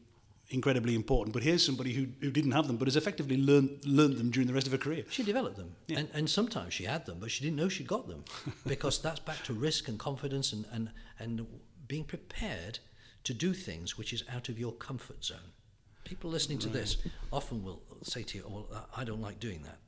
incredibly 0.49 0.95
important. 0.95 1.33
But 1.33 1.43
here's 1.43 1.65
somebody 1.65 1.93
who, 1.93 2.07
who 2.21 2.31
didn't 2.31 2.51
have 2.51 2.67
them, 2.67 2.77
but 2.77 2.87
has 2.87 2.95
effectively 2.95 3.37
learned 3.37 3.85
learned 3.85 4.17
them 4.17 4.31
during 4.31 4.47
the 4.47 4.53
rest 4.53 4.67
of 4.67 4.71
her 4.71 4.77
career. 4.77 5.03
She 5.09 5.23
developed 5.23 5.57
them, 5.57 5.75
yeah. 5.87 5.99
and, 5.99 6.09
and 6.13 6.29
sometimes 6.29 6.73
she 6.73 6.85
had 6.85 7.05
them, 7.05 7.17
but 7.19 7.31
she 7.31 7.43
didn't 7.43 7.57
know 7.57 7.69
she 7.69 7.83
got 7.83 8.07
them, 8.07 8.23
because 8.67 9.01
that's 9.01 9.19
back 9.19 9.43
to 9.43 9.53
risk 9.53 9.87
and 9.87 9.99
confidence 9.99 10.53
and, 10.53 10.65
and 10.71 10.89
and 11.19 11.45
being 11.87 12.03
prepared 12.03 12.79
to 13.23 13.33
do 13.33 13.53
things 13.53 13.97
which 13.97 14.13
is 14.13 14.23
out 14.33 14.49
of 14.49 14.57
your 14.57 14.71
comfort 14.73 15.23
zone. 15.23 15.51
People 16.05 16.29
listening 16.29 16.59
to 16.59 16.67
right. 16.67 16.77
this 16.77 16.97
often 17.31 17.63
will 17.63 17.81
say 18.03 18.23
to 18.23 18.37
you, 18.37 18.45
oh, 18.47 18.65
"Well, 18.69 18.89
I 18.95 19.03
don't 19.03 19.21
like 19.21 19.39
doing 19.39 19.63
that." 19.63 19.79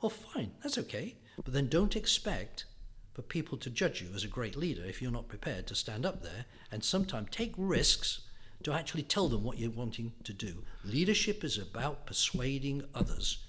Well, 0.00 0.10
fine, 0.10 0.52
that's 0.62 0.78
okay. 0.78 1.16
But 1.44 1.52
then 1.52 1.68
don't 1.68 1.96
expect 1.96 2.64
for 3.12 3.22
people 3.22 3.58
to 3.58 3.70
judge 3.70 4.00
you 4.00 4.08
as 4.14 4.24
a 4.24 4.28
great 4.28 4.56
leader 4.56 4.84
if 4.84 5.02
you're 5.02 5.10
not 5.10 5.28
prepared 5.28 5.66
to 5.66 5.74
stand 5.74 6.06
up 6.06 6.22
there 6.22 6.46
and 6.70 6.82
sometimes 6.82 7.28
take 7.30 7.52
risks 7.56 8.20
to 8.62 8.72
actually 8.72 9.02
tell 9.02 9.28
them 9.28 9.42
what 9.42 9.58
you're 9.58 9.70
wanting 9.70 10.12
to 10.24 10.32
do. 10.32 10.64
Leadership 10.84 11.44
is 11.44 11.58
about 11.58 12.06
persuading 12.06 12.84
others 12.94 13.44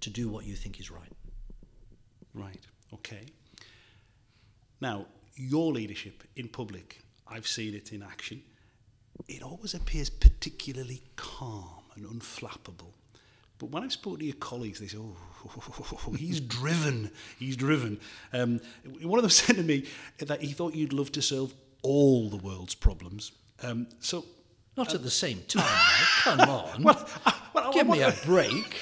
to 0.00 0.10
do 0.10 0.28
what 0.28 0.44
you 0.44 0.54
think 0.54 0.78
is 0.80 0.90
right. 0.90 1.12
Right, 2.34 2.66
okay. 2.92 3.26
Now, 4.80 5.06
your 5.36 5.72
leadership 5.72 6.24
in 6.36 6.48
public, 6.48 7.02
I've 7.26 7.46
seen 7.46 7.74
it 7.74 7.92
in 7.92 8.02
action. 8.02 8.42
It 9.28 9.42
always 9.42 9.74
appears 9.74 10.10
particularly 10.10 11.02
calm 11.16 11.84
and 11.94 12.04
unflappable. 12.04 12.92
But 13.58 13.70
when 13.70 13.82
I've 13.82 13.92
spoken 13.92 14.18
to 14.20 14.24
your 14.26 14.34
colleagues, 14.36 14.80
they 14.80 14.86
say, 14.86 14.98
oh, 14.98 16.12
he's 16.18 16.40
driven. 16.40 17.10
He's 17.38 17.56
driven. 17.56 17.98
Um, 18.32 18.60
one 19.02 19.18
of 19.18 19.22
them 19.22 19.30
said 19.44 19.56
to 19.56 19.62
me 19.62 19.86
that 20.18 20.42
he 20.42 20.52
thought 20.52 20.74
you'd 20.74 20.92
love 20.92 21.10
to 21.12 21.22
solve 21.22 21.54
all 21.82 22.28
the 22.28 22.36
world's 22.36 22.74
problems. 22.74 23.32
Um, 23.62 23.86
so, 24.00 24.24
Not 24.76 24.92
uh, 24.92 24.96
at 24.96 25.02
the 25.02 25.10
same 25.10 25.42
time, 25.48 25.64
Come 26.22 26.40
on. 26.50 26.82
well, 26.82 27.08
uh, 27.24 27.32
well, 27.54 27.72
Give 27.72 27.86
me 27.88 28.02
a 28.02 28.12
break. 28.24 28.74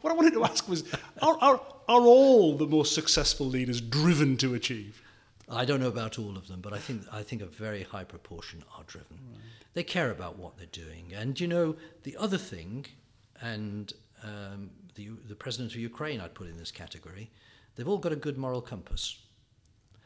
What 0.00 0.10
I 0.10 0.14
wanted 0.14 0.34
to 0.34 0.44
ask 0.44 0.68
was 0.68 0.84
are, 1.20 1.36
are, 1.40 1.60
are 1.88 2.00
all 2.02 2.56
the 2.56 2.66
most 2.66 2.94
successful 2.94 3.46
leaders 3.46 3.80
driven 3.80 4.36
to 4.38 4.54
achieve? 4.54 5.02
I 5.48 5.64
don't 5.64 5.80
know 5.80 5.88
about 5.88 6.18
all 6.18 6.36
of 6.36 6.46
them, 6.46 6.60
but 6.60 6.72
I 6.72 6.78
think 6.78 7.02
I 7.12 7.24
think 7.24 7.42
a 7.42 7.46
very 7.46 7.82
high 7.82 8.04
proportion 8.04 8.62
are 8.76 8.84
driven. 8.84 9.18
Right. 9.32 9.40
They 9.74 9.82
care 9.82 10.12
about 10.12 10.38
what 10.38 10.56
they're 10.56 10.66
doing, 10.66 11.12
and 11.12 11.38
you 11.40 11.48
know 11.48 11.74
the 12.04 12.16
other 12.16 12.38
thing, 12.38 12.86
and 13.40 13.92
um, 14.22 14.70
the, 14.94 15.10
the 15.28 15.34
president 15.34 15.72
of 15.72 15.80
Ukraine, 15.80 16.20
I'd 16.20 16.34
put 16.34 16.48
in 16.48 16.56
this 16.56 16.70
category, 16.70 17.30
they've 17.74 17.88
all 17.88 17.98
got 17.98 18.12
a 18.12 18.16
good 18.16 18.38
moral 18.38 18.60
compass. 18.60 19.18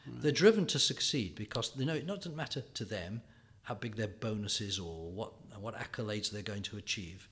Right. 0.07 0.21
They're 0.21 0.31
driven 0.31 0.65
to 0.67 0.79
succeed 0.79 1.35
because 1.35 1.71
they 1.71 1.85
know 1.85 1.95
it 1.95 2.07
doesn't 2.07 2.35
matter 2.35 2.61
to 2.61 2.85
them 2.85 3.21
how 3.63 3.73
big 3.73 3.95
their 3.95 4.07
bonus 4.07 4.61
is 4.61 4.79
or 4.79 5.09
what, 5.11 5.33
what 5.59 5.75
accolades 5.75 6.29
they're 6.29 6.41
going 6.43 6.61
to 6.63 6.77
achieve. 6.77 7.27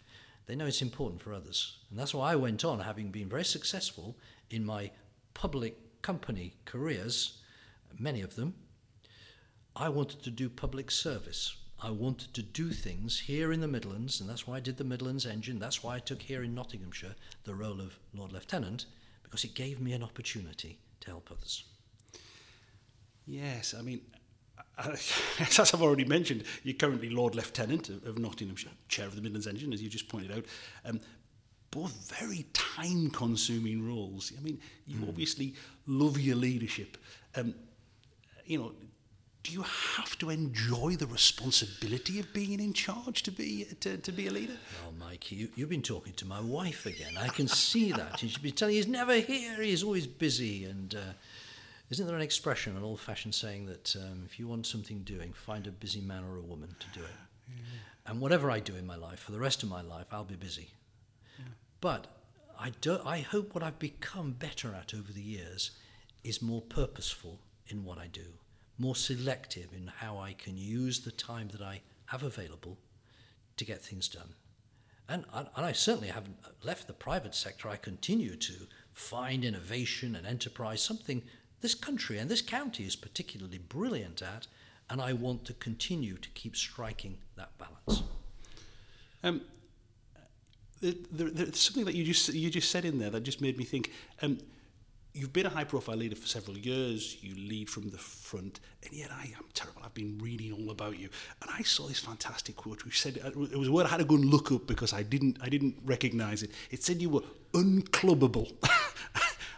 They 0.47 0.55
know 0.55 0.65
it's 0.65 0.81
important 0.81 1.21
for 1.21 1.33
others. 1.33 1.77
And 1.89 1.99
that's 1.99 2.13
why 2.13 2.31
I 2.31 2.35
went 2.35 2.65
on, 2.65 2.79
having 2.79 3.11
been 3.11 3.29
very 3.29 3.45
successful 3.45 4.17
in 4.49 4.65
my 4.65 4.91
public 5.33 6.01
company 6.01 6.55
careers, 6.65 7.39
many 7.97 8.21
of 8.21 8.35
them, 8.35 8.55
I 9.75 9.89
wanted 9.89 10.23
to 10.23 10.31
do 10.31 10.49
public 10.49 10.91
service. 10.91 11.55
I 11.83 11.91
wanted 11.91 12.33
to 12.35 12.41
do 12.41 12.69
things 12.69 13.19
here 13.19 13.51
in 13.51 13.59
the 13.59 13.67
Midlands, 13.67 14.21
and 14.21 14.29
that's 14.29 14.47
why 14.47 14.55
I 14.55 14.59
did 14.61 14.77
the 14.77 14.85
Midlands 14.85 15.25
engine. 15.25 15.59
That's 15.59 15.83
why 15.83 15.97
I 15.97 15.99
took 15.99 16.21
here 16.21 16.41
in 16.41 16.55
Nottinghamshire 16.55 17.15
the 17.43 17.53
role 17.53 17.81
of 17.81 17.99
Lord 18.13 18.31
Lieutenant, 18.31 18.85
because 19.21 19.43
it 19.43 19.53
gave 19.53 19.81
me 19.81 19.91
an 19.91 20.01
opportunity 20.01 20.79
to 21.01 21.07
help 21.09 21.29
others. 21.29 21.65
Yes, 23.27 23.75
I 23.77 23.81
mean, 23.81 23.99
as 24.77 25.73
I've 25.73 25.81
already 25.81 26.05
mentioned, 26.05 26.45
you're 26.63 26.75
currently 26.75 27.09
Lord 27.09 27.35
Lieutenant 27.35 27.89
of 27.89 28.17
Nottinghamshire, 28.17 28.71
Chair 28.87 29.07
of 29.07 29.17
the 29.17 29.21
Midlands 29.21 29.47
Engine, 29.47 29.73
as 29.73 29.81
you 29.81 29.89
just 29.89 30.07
pointed 30.07 30.31
out. 30.31 30.45
Um, 30.85 31.01
both 31.69 32.17
very 32.17 32.45
time-consuming 32.53 33.85
roles. 33.85 34.31
I 34.37 34.41
mean, 34.41 34.59
you 34.85 34.99
mm. 34.99 35.09
obviously 35.09 35.55
love 35.85 36.19
your 36.19 36.35
leadership. 36.37 36.97
Um, 37.35 37.55
you 38.45 38.59
know, 38.59 38.71
do 39.43 39.51
you 39.51 39.63
have 39.63 40.17
to 40.19 40.29
enjoy 40.29 40.95
the 40.95 41.05
responsibility 41.05 42.19
of 42.19 42.33
being 42.33 42.59
in 42.59 42.71
charge 42.71 43.23
to 43.23 43.31
be 43.31 43.67
to, 43.81 43.97
to 43.97 44.11
be 44.11 44.27
a 44.27 44.31
leader? 44.31 44.57
Oh, 44.87 44.93
Mike, 44.97 45.31
you, 45.31 45.49
you've 45.55 45.69
been 45.69 45.81
talking 45.81 46.13
to 46.13 46.25
my 46.25 46.39
wife 46.39 46.85
again. 46.85 47.17
I 47.19 47.27
can 47.27 47.49
see 47.49 47.91
that. 47.91 48.21
And 48.21 48.31
she's 48.31 48.37
been 48.37 48.53
telling 48.53 48.75
you 48.75 48.79
he's 48.81 48.87
never 48.87 49.15
here. 49.15 49.61
He's 49.61 49.83
always 49.83 50.07
busy. 50.07 50.63
And 50.63 50.95
uh, 50.95 51.13
isn't 51.89 52.07
there 52.07 52.15
an 52.15 52.21
expression, 52.21 52.77
an 52.77 52.83
old-fashioned 52.83 53.35
saying 53.35 53.65
that 53.65 53.95
um, 53.97 54.23
if 54.25 54.39
you 54.39 54.47
want 54.47 54.65
something 54.65 54.99
doing, 54.99 55.33
find 55.33 55.67
a 55.67 55.71
busy 55.71 56.01
man 56.01 56.23
or 56.23 56.37
a 56.37 56.41
woman 56.41 56.73
to 56.79 56.99
do 56.99 57.05
it. 57.05 57.11
Yeah. 57.49 58.11
And 58.11 58.21
whatever 58.21 58.49
I 58.49 58.59
do 58.59 58.75
in 58.75 58.87
my 58.87 58.95
life, 58.95 59.19
for 59.19 59.33
the 59.33 59.39
rest 59.39 59.61
of 59.61 59.69
my 59.69 59.81
life, 59.81 60.07
I'll 60.11 60.23
be 60.23 60.35
busy. 60.35 60.69
Yeah. 61.37 61.45
But 61.81 62.07
I, 62.57 62.71
do, 62.79 62.99
I 63.05 63.19
hope 63.19 63.53
what 63.53 63.63
I've 63.63 63.79
become 63.79 64.31
better 64.31 64.73
at 64.73 64.93
over 64.93 65.11
the 65.11 65.21
years 65.21 65.71
is 66.23 66.41
more 66.41 66.61
purposeful 66.61 67.39
in 67.67 67.83
what 67.83 67.97
I 67.97 68.07
do 68.07 68.21
more 68.77 68.95
selective 68.95 69.73
in 69.73 69.87
how 69.87 70.17
I 70.17 70.33
can 70.33 70.57
use 70.57 71.01
the 71.01 71.11
time 71.11 71.49
that 71.49 71.61
I 71.61 71.81
have 72.07 72.23
available 72.23 72.77
to 73.57 73.65
get 73.65 73.81
things 73.81 74.07
done. 74.07 74.33
And, 75.09 75.25
and 75.33 75.65
I 75.65 75.73
certainly 75.73 76.07
haven't 76.07 76.37
left 76.63 76.87
the 76.87 76.93
private 76.93 77.35
sector. 77.35 77.69
I 77.69 77.75
continue 77.75 78.35
to 78.35 78.53
find 78.93 79.43
innovation 79.43 80.15
and 80.15 80.25
enterprise, 80.25 80.81
something 80.81 81.21
this 81.61 81.75
country 81.75 82.17
and 82.17 82.29
this 82.29 82.41
county 82.41 82.83
is 82.83 82.95
particularly 82.95 83.57
brilliant 83.57 84.21
at, 84.21 84.47
and 84.89 85.01
I 85.01 85.13
want 85.13 85.45
to 85.45 85.53
continue 85.53 86.17
to 86.17 86.29
keep 86.29 86.55
striking 86.55 87.17
that 87.35 87.51
balance. 87.57 88.03
Um, 89.23 89.41
there, 90.81 90.93
there, 91.11 91.29
there's 91.29 91.59
something 91.59 91.85
that 91.85 91.95
you 91.95 92.03
just 92.03 92.33
you 92.33 92.49
just 92.49 92.69
said 92.69 92.83
in 92.83 92.99
there 92.99 93.09
that 93.09 93.23
just 93.23 93.39
made 93.41 93.57
me 93.57 93.63
think. 93.63 93.91
Um, 94.21 94.39
you've 95.13 95.33
been 95.33 95.45
a 95.45 95.49
high 95.49 95.63
profile 95.63 95.95
leader 95.95 96.15
for 96.15 96.27
several 96.27 96.57
years, 96.57 97.17
you 97.21 97.35
lead 97.35 97.69
from 97.69 97.89
the 97.89 97.97
front, 97.97 98.59
and 98.83 98.93
yet 98.93 99.11
I 99.11 99.25
am 99.37 99.45
terrible. 99.53 99.81
I've 99.85 99.93
been 99.93 100.17
reading 100.19 100.53
all 100.53 100.71
about 100.71 100.97
you. 100.97 101.09
And 101.41 101.51
I 101.53 101.61
saw 101.61 101.87
this 101.87 101.99
fantastic 101.99 102.55
quote 102.55 102.83
which 102.83 102.99
said 102.99 103.19
uh, 103.23 103.27
it 103.27 103.57
was 103.57 103.67
a 103.67 103.71
word 103.71 103.85
I 103.85 103.89
had 103.89 103.97
to 103.97 104.05
go 104.05 104.15
and 104.15 104.25
look 104.25 104.51
up 104.51 104.65
because 104.65 104.91
I 104.91 105.03
didn't 105.03 105.37
I 105.41 105.49
didn't 105.49 105.77
recognize 105.85 106.43
it. 106.43 106.51
It 106.71 106.83
said 106.83 107.01
you 107.01 107.09
were 107.09 107.21
unclubbable. 107.53 108.49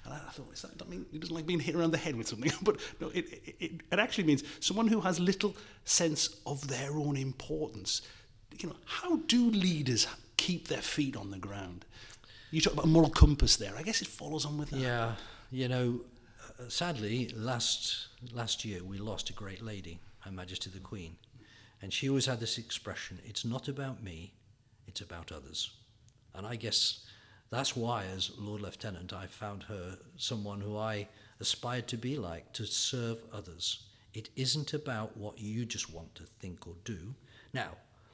and 0.06 0.14
I 0.14 0.32
thought, 0.32 0.54
is 0.54 0.62
that, 0.62 0.82
I 0.82 0.90
mean, 0.90 1.06
it 1.14 1.22
doesn't 1.22 1.36
like 1.36 1.46
being 1.46 1.62
hit 1.62 1.76
around 1.76 1.92
the 1.92 1.98
head 1.98 2.16
with 2.16 2.28
something, 2.28 2.52
but 2.62 2.80
no, 3.00 3.10
it, 3.10 3.26
it, 3.60 3.72
it 3.92 4.00
actually 4.00 4.26
means 4.26 4.44
someone 4.60 4.88
who 4.88 5.00
has 5.02 5.20
little 5.20 5.56
sense 5.86 6.42
of 6.46 6.68
their 6.68 6.92
own 6.92 7.16
importance. 7.16 8.02
You 8.60 8.70
know, 8.70 8.76
how 8.86 9.18
do 9.18 9.50
leaders 9.50 10.08
keep 10.38 10.68
their 10.68 10.82
feet 10.82 11.16
on 11.16 11.32
the 11.32 11.38
ground? 11.38 11.86
You 12.52 12.62
talk 12.62 12.74
about 12.74 12.86
a 12.86 12.90
moral 12.90 13.10
compass 13.10 13.58
there. 13.58 13.74
I 13.76 13.82
guess 13.82 14.02
it 14.02 14.08
follows 14.08 14.46
on 14.46 14.58
with 14.58 14.70
that. 14.70 14.80
Yeah 14.80 15.16
you 15.52 15.68
know, 15.68 16.02
sadly, 16.68 17.30
last 17.36 18.08
last 18.34 18.66
year 18.66 18.84
we 18.84 18.98
lost 18.98 19.30
a 19.30 19.34
great 19.34 19.62
lady, 19.62 20.00
Her 20.20 20.32
Majesty 20.32 20.70
the 20.70 20.80
Queen, 20.80 21.18
and 21.82 21.94
she 21.94 22.10
always 22.10 22.25
had 22.25 22.40
this 22.40 22.58
expression: 22.58 23.20
"It's 23.25 23.46
not 23.46 23.68
about 23.68 24.04
me, 24.04 24.34
it's 24.88 25.02
about 25.02 25.32
others." 25.32 25.72
And 26.34 26.46
I 26.46 26.56
guess 26.56 27.06
that's 27.50 27.75
why, 27.75 28.06
as 28.06 28.32
Lord 28.38 28.62
Lieutenant, 28.62 29.14
I 29.14 29.28
found 29.28 29.64
her 29.64 29.98
someone 30.18 30.62
who 30.62 30.78
I 30.78 31.08
aspired 31.40 31.88
to 31.88 31.98
be 31.98 32.18
like, 32.18 32.54
to 32.54 32.66
serve 32.66 33.24
others. 33.32 33.84
It 34.14 34.30
isn't 34.36 34.74
about 34.74 35.16
what 35.18 35.40
you 35.40 35.66
just 35.66 35.92
want 35.92 36.16
to 36.16 36.24
think 36.24 36.68
or 36.68 36.75
do. 36.84 37.14
Now, 37.54 37.72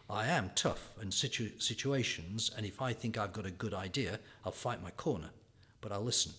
I 0.09 0.27
am 0.27 0.51
tough 0.55 0.89
in 1.01 1.11
situ- 1.11 1.59
situations, 1.59 2.51
and 2.55 2.65
if 2.65 2.81
I 2.81 2.93
think 2.93 3.17
I've 3.17 3.33
got 3.33 3.45
a 3.45 3.51
good 3.51 3.73
idea, 3.73 4.19
I'll 4.43 4.51
fight 4.51 4.83
my 4.83 4.91
corner, 4.91 5.29
but 5.79 5.91
I'll 5.91 6.03
listen. 6.03 6.33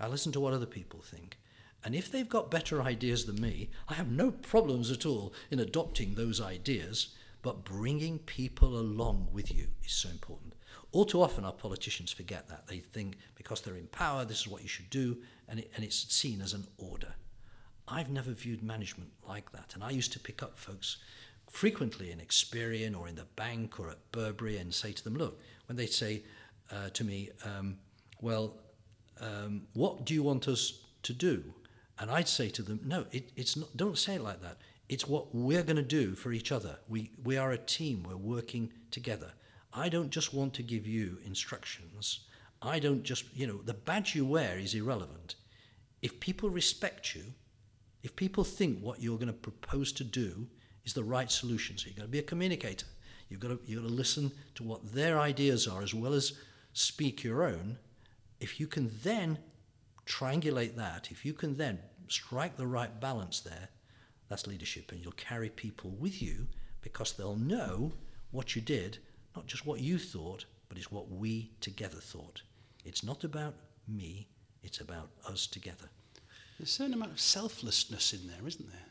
I 0.00 0.08
listen 0.08 0.32
to 0.32 0.40
what 0.40 0.54
other 0.54 0.66
people 0.66 1.00
think. 1.00 1.38
And 1.84 1.94
if 1.94 2.10
they've 2.10 2.28
got 2.28 2.50
better 2.50 2.82
ideas 2.82 3.24
than 3.24 3.40
me, 3.40 3.70
I 3.88 3.94
have 3.94 4.10
no 4.10 4.30
problems 4.30 4.90
at 4.90 5.06
all 5.06 5.32
in 5.50 5.60
adopting 5.60 6.14
those 6.14 6.40
ideas, 6.40 7.14
but 7.42 7.64
bringing 7.64 8.18
people 8.18 8.78
along 8.78 9.28
with 9.32 9.54
you 9.54 9.68
is 9.84 9.92
so 9.92 10.10
important. 10.10 10.54
All 10.92 11.04
too 11.04 11.22
often, 11.22 11.44
our 11.44 11.52
politicians 11.52 12.12
forget 12.12 12.48
that. 12.48 12.66
They 12.66 12.78
think 12.78 13.16
because 13.34 13.60
they're 13.60 13.76
in 13.76 13.86
power, 13.86 14.24
this 14.24 14.40
is 14.40 14.48
what 14.48 14.62
you 14.62 14.68
should 14.68 14.90
do, 14.90 15.16
and, 15.48 15.60
it, 15.60 15.70
and 15.74 15.84
it's 15.84 16.12
seen 16.12 16.40
as 16.42 16.52
an 16.52 16.66
order. 16.76 17.14
I've 17.88 18.10
never 18.10 18.32
viewed 18.32 18.62
management 18.62 19.10
like 19.26 19.50
that. 19.52 19.74
And 19.74 19.82
I 19.82 19.90
used 19.90 20.12
to 20.12 20.20
pick 20.20 20.42
up 20.42 20.58
folks 20.58 20.98
frequently 21.48 22.12
in 22.12 22.18
Experian 22.18 22.98
or 22.98 23.08
in 23.08 23.16
the 23.16 23.24
bank 23.36 23.80
or 23.80 23.90
at 23.90 24.12
Burberry 24.12 24.58
and 24.58 24.72
say 24.72 24.92
to 24.92 25.02
them, 25.02 25.16
look, 25.16 25.40
when 25.66 25.76
they 25.76 25.86
say 25.86 26.22
uh, 26.70 26.90
to 26.90 27.04
me, 27.04 27.30
um, 27.44 27.78
well, 28.20 28.56
um, 29.20 29.62
what 29.74 30.04
do 30.04 30.14
you 30.14 30.22
want 30.22 30.48
us 30.48 30.80
to 31.02 31.12
do? 31.12 31.42
And 31.98 32.10
I'd 32.10 32.28
say 32.28 32.48
to 32.50 32.62
them, 32.62 32.80
no, 32.84 33.06
it, 33.12 33.30
it's 33.36 33.56
not, 33.56 33.76
don't 33.76 33.98
say 33.98 34.14
it 34.14 34.22
like 34.22 34.40
that. 34.42 34.58
It's 34.88 35.06
what 35.06 35.34
we're 35.34 35.62
going 35.62 35.76
to 35.76 35.82
do 35.82 36.14
for 36.14 36.32
each 36.32 36.50
other. 36.50 36.78
We, 36.88 37.10
we 37.22 37.36
are 37.36 37.52
a 37.52 37.58
team, 37.58 38.04
we're 38.08 38.16
working 38.16 38.72
together. 38.90 39.32
I 39.72 39.88
don't 39.88 40.10
just 40.10 40.34
want 40.34 40.54
to 40.54 40.62
give 40.62 40.86
you 40.86 41.18
instructions. 41.24 42.20
I 42.62 42.78
don't 42.78 43.02
just, 43.02 43.24
you 43.34 43.46
know, 43.46 43.60
the 43.64 43.74
badge 43.74 44.14
you 44.14 44.26
wear 44.26 44.58
is 44.58 44.74
irrelevant. 44.74 45.36
If 46.02 46.18
people 46.20 46.50
respect 46.50 47.14
you, 47.14 47.22
if 48.02 48.16
people 48.16 48.44
think 48.44 48.80
what 48.80 49.02
you're 49.02 49.18
going 49.18 49.28
to 49.28 49.32
propose 49.32 49.92
to 49.92 50.04
do 50.04 50.46
is 50.84 50.94
the 50.94 51.04
right 51.04 51.30
solution, 51.30 51.76
so 51.76 51.86
you've 51.86 51.96
got 51.96 52.02
to 52.02 52.08
be 52.08 52.18
a 52.18 52.22
communicator. 52.22 52.86
You've 53.28 53.40
got 53.40 53.48
to, 53.48 53.60
you've 53.64 53.82
got 53.82 53.88
to 53.88 53.94
listen 53.94 54.32
to 54.56 54.62
what 54.62 54.92
their 54.92 55.20
ideas 55.20 55.68
are 55.68 55.82
as 55.82 55.94
well 55.94 56.14
as 56.14 56.32
speak 56.72 57.22
your 57.22 57.44
own. 57.44 57.78
If 58.40 58.58
you 58.58 58.66
can 58.66 58.90
then 59.02 59.38
triangulate 60.06 60.74
that, 60.76 61.10
if 61.10 61.24
you 61.24 61.32
can 61.32 61.56
then 61.56 61.78
strike 62.08 62.56
the 62.56 62.66
right 62.66 63.00
balance 63.00 63.40
there, 63.40 63.68
that's 64.28 64.46
leadership. 64.46 64.90
And 64.90 65.00
you'll 65.00 65.12
carry 65.12 65.50
people 65.50 65.90
with 65.90 66.22
you 66.22 66.46
because 66.80 67.12
they'll 67.12 67.36
know 67.36 67.92
what 68.30 68.56
you 68.56 68.62
did, 68.62 68.98
not 69.36 69.46
just 69.46 69.66
what 69.66 69.80
you 69.80 69.98
thought, 69.98 70.44
but 70.68 70.78
it's 70.78 70.90
what 70.90 71.10
we 71.10 71.50
together 71.60 71.98
thought. 71.98 72.42
It's 72.84 73.04
not 73.04 73.24
about 73.24 73.54
me, 73.86 74.28
it's 74.62 74.80
about 74.80 75.10
us 75.28 75.46
together. 75.46 75.90
There's 76.58 76.70
a 76.70 76.72
certain 76.72 76.94
amount 76.94 77.12
of 77.12 77.20
selflessness 77.20 78.12
in 78.12 78.26
there, 78.28 78.46
isn't 78.46 78.70
there? 78.70 78.86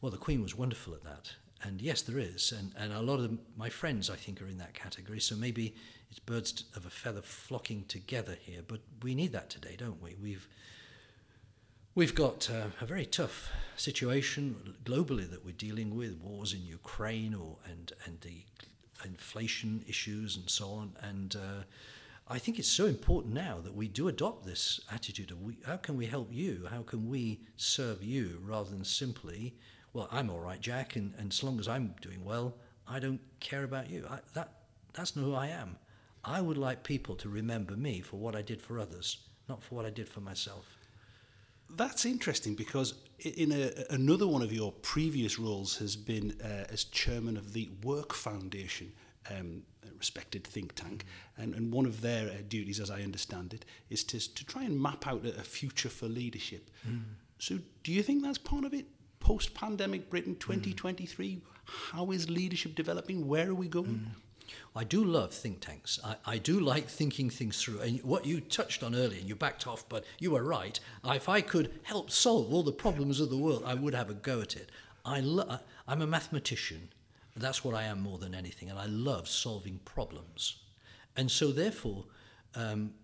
Well, 0.00 0.12
the 0.12 0.18
Queen 0.18 0.42
was 0.42 0.56
wonderful 0.56 0.94
at 0.94 1.04
that. 1.04 1.32
And 1.62 1.82
yes, 1.82 2.02
there 2.02 2.18
is. 2.18 2.52
And, 2.52 2.72
and 2.78 2.92
a 2.92 3.02
lot 3.02 3.20
of 3.20 3.38
my 3.56 3.68
friends, 3.68 4.08
I 4.08 4.16
think, 4.16 4.40
are 4.40 4.46
in 4.46 4.58
that 4.58 4.74
category. 4.74 5.20
So 5.20 5.36
maybe 5.36 5.74
it's 6.10 6.18
birds 6.18 6.64
of 6.74 6.86
a 6.86 6.90
feather 6.90 7.22
flocking 7.22 7.84
together 7.86 8.36
here. 8.40 8.62
But 8.66 8.80
we 9.02 9.14
need 9.14 9.32
that 9.32 9.50
today, 9.50 9.76
don't 9.78 10.02
we? 10.02 10.16
We've, 10.22 10.48
we've 11.94 12.14
got 12.14 12.48
uh, 12.50 12.68
a 12.80 12.86
very 12.86 13.06
tough 13.06 13.50
situation 13.76 14.74
globally 14.84 15.30
that 15.30 15.44
we're 15.44 15.52
dealing 15.52 15.94
with 15.96 16.18
wars 16.22 16.54
in 16.54 16.64
Ukraine 16.64 17.34
or, 17.34 17.56
and, 17.66 17.92
and 18.06 18.20
the 18.22 18.42
inflation 19.04 19.84
issues 19.86 20.36
and 20.36 20.48
so 20.48 20.70
on. 20.70 20.92
And 21.02 21.36
uh, 21.36 21.64
I 22.28 22.38
think 22.38 22.58
it's 22.58 22.68
so 22.68 22.86
important 22.86 23.34
now 23.34 23.58
that 23.62 23.74
we 23.74 23.88
do 23.88 24.08
adopt 24.08 24.46
this 24.46 24.80
attitude 24.92 25.30
of 25.30 25.42
we, 25.42 25.58
how 25.66 25.76
can 25.76 25.96
we 25.96 26.06
help 26.06 26.28
you? 26.32 26.68
How 26.70 26.82
can 26.82 27.08
we 27.08 27.40
serve 27.56 28.02
you 28.02 28.40
rather 28.44 28.70
than 28.70 28.84
simply, 28.84 29.54
well, 29.92 30.08
I'm 30.10 30.30
all 30.30 30.40
right, 30.40 30.60
Jack, 30.60 30.96
and, 30.96 31.14
and 31.18 31.32
as 31.32 31.42
long 31.42 31.58
as 31.58 31.68
I'm 31.68 31.94
doing 32.00 32.24
well, 32.24 32.54
I 32.86 32.98
don't 32.98 33.20
care 33.40 33.64
about 33.64 33.90
you. 33.90 34.06
I, 34.08 34.18
that, 34.34 34.52
that's 34.92 35.16
not 35.16 35.24
who 35.24 35.34
I 35.34 35.48
am. 35.48 35.76
I 36.24 36.40
would 36.40 36.58
like 36.58 36.82
people 36.82 37.14
to 37.16 37.28
remember 37.28 37.76
me 37.76 38.00
for 38.00 38.16
what 38.16 38.36
I 38.36 38.42
did 38.42 38.60
for 38.60 38.78
others, 38.78 39.18
not 39.48 39.62
for 39.62 39.74
what 39.74 39.86
I 39.86 39.90
did 39.90 40.08
for 40.08 40.20
myself. 40.20 40.76
That's 41.70 42.04
interesting 42.04 42.54
because 42.54 42.94
in 43.20 43.52
a, 43.52 43.70
another 43.90 44.26
one 44.26 44.42
of 44.42 44.52
your 44.52 44.72
previous 44.72 45.38
roles 45.38 45.76
has 45.78 45.96
been 45.96 46.36
uh, 46.42 46.64
as 46.70 46.84
chairman 46.84 47.36
of 47.36 47.52
the 47.52 47.70
Work 47.82 48.12
Foundation, 48.12 48.92
um, 49.30 49.62
a 49.88 49.94
respected 49.96 50.44
think 50.44 50.74
tank, 50.74 51.04
and, 51.36 51.54
and 51.54 51.72
one 51.72 51.86
of 51.86 52.00
their 52.00 52.28
uh, 52.28 52.34
duties, 52.48 52.80
as 52.80 52.90
I 52.90 53.02
understand 53.02 53.54
it, 53.54 53.64
is 53.88 54.02
to, 54.04 54.34
to 54.34 54.44
try 54.44 54.64
and 54.64 54.80
map 54.80 55.06
out 55.06 55.24
a, 55.24 55.38
a 55.38 55.42
future 55.42 55.88
for 55.88 56.06
leadership. 56.06 56.70
Mm. 56.88 57.02
So, 57.38 57.58
do 57.84 57.92
you 57.92 58.02
think 58.02 58.22
that's 58.22 58.38
part 58.38 58.64
of 58.64 58.74
it? 58.74 58.86
Post 59.30 59.54
pandemic 59.54 60.10
Britain 60.10 60.34
2023, 60.40 61.36
mm. 61.36 61.40
how 61.92 62.10
is 62.10 62.28
leadership 62.28 62.74
developing? 62.74 63.28
Where 63.28 63.48
are 63.48 63.54
we 63.54 63.68
going? 63.68 64.10
Mm. 64.48 64.54
I 64.74 64.82
do 64.82 65.04
love 65.04 65.32
think 65.32 65.60
tanks. 65.60 66.00
I, 66.04 66.16
I 66.26 66.38
do 66.38 66.58
like 66.58 66.88
thinking 66.88 67.30
things 67.30 67.62
through. 67.62 67.78
And 67.78 68.02
what 68.02 68.26
you 68.26 68.40
touched 68.40 68.82
on 68.82 68.92
earlier, 68.92 69.20
and 69.20 69.28
you 69.28 69.36
backed 69.36 69.68
off, 69.68 69.88
but 69.88 70.04
you 70.18 70.32
were 70.32 70.42
right. 70.42 70.80
If 71.04 71.28
I 71.28 71.42
could 71.42 71.70
help 71.84 72.10
solve 72.10 72.52
all 72.52 72.64
the 72.64 72.72
problems 72.72 73.20
of 73.20 73.30
the 73.30 73.36
world, 73.36 73.62
I 73.64 73.74
would 73.74 73.94
have 73.94 74.10
a 74.10 74.14
go 74.14 74.40
at 74.40 74.56
it. 74.56 74.70
I 75.04 75.20
lo- 75.20 75.60
I'm 75.86 76.02
a 76.02 76.08
mathematician. 76.08 76.88
That's 77.36 77.62
what 77.62 77.76
I 77.76 77.84
am 77.84 78.00
more 78.00 78.18
than 78.18 78.34
anything. 78.34 78.68
And 78.68 78.80
I 78.80 78.86
love 78.86 79.28
solving 79.28 79.78
problems. 79.84 80.56
And 81.16 81.30
so, 81.30 81.52
therefore, 81.52 82.06
um, 82.56 82.94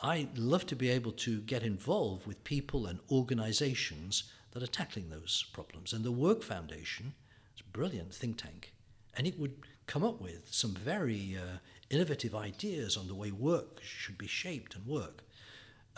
I 0.00 0.26
love 0.34 0.66
to 0.66 0.74
be 0.74 0.90
able 0.90 1.12
to 1.12 1.42
get 1.42 1.62
involved 1.62 2.26
with 2.26 2.42
people 2.42 2.86
and 2.86 2.98
organizations 3.08 4.32
that 4.56 4.62
are 4.62 4.72
tackling 4.72 5.10
those 5.10 5.44
problems. 5.52 5.92
And 5.92 6.02
the 6.02 6.10
Work 6.10 6.42
Foundation 6.42 7.12
is 7.54 7.60
a 7.60 7.76
brilliant 7.76 8.14
think 8.14 8.38
tank. 8.38 8.72
And 9.14 9.26
it 9.26 9.38
would 9.38 9.54
come 9.86 10.02
up 10.02 10.18
with 10.18 10.48
some 10.50 10.70
very 10.70 11.36
uh, 11.36 11.58
innovative 11.90 12.34
ideas 12.34 12.96
on 12.96 13.06
the 13.06 13.14
way 13.14 13.30
work 13.30 13.80
should 13.82 14.16
be 14.16 14.26
shaped 14.26 14.74
and 14.74 14.86
work 14.86 15.24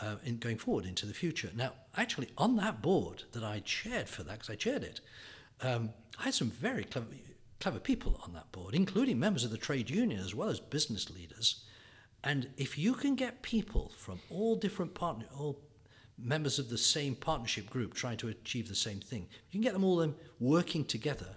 uh, 0.01 0.15
in 0.25 0.39
going 0.39 0.57
forward 0.57 0.85
into 0.85 1.05
the 1.05 1.13
future. 1.13 1.51
Now, 1.55 1.71
actually, 1.95 2.31
on 2.37 2.57
that 2.57 2.81
board 2.81 3.23
that 3.31 3.45
I 3.45 3.61
chaired 3.61 4.09
for 4.09 4.23
that, 4.23 4.33
because 4.33 4.49
I 4.49 4.55
chaired 4.55 4.83
it, 4.83 4.99
um, 5.61 5.91
I 6.19 6.23
had 6.23 6.33
some 6.33 6.49
very 6.49 6.83
clever, 6.83 7.07
clever 7.61 7.79
people 7.79 8.19
on 8.25 8.33
that 8.33 8.51
board, 8.51 8.75
including 8.75 9.19
members 9.19 9.45
of 9.45 9.51
the 9.51 9.57
trade 9.57 9.89
union 9.89 10.19
as 10.19 10.35
well 10.35 10.49
as 10.49 10.59
business 10.59 11.09
leaders. 11.09 11.63
And 12.25 12.49
if 12.57 12.77
you 12.77 12.93
can 12.93 13.15
get 13.15 13.41
people 13.41 13.93
from 13.95 14.19
all 14.29 14.57
different 14.57 14.95
partner, 14.95 15.27
all 15.33 15.61
members 16.21 16.59
of 16.59 16.69
the 16.69 16.77
same 16.77 17.15
partnership 17.15 17.69
group 17.69 17.93
trying 17.93 18.17
to 18.17 18.27
achieve 18.27 18.67
the 18.67 18.75
same 18.75 18.99
thing, 18.99 19.21
you 19.21 19.51
can 19.51 19.61
get 19.61 19.73
them 19.73 19.83
all 19.83 19.97
them 19.97 20.15
working 20.39 20.85
together 20.85 21.35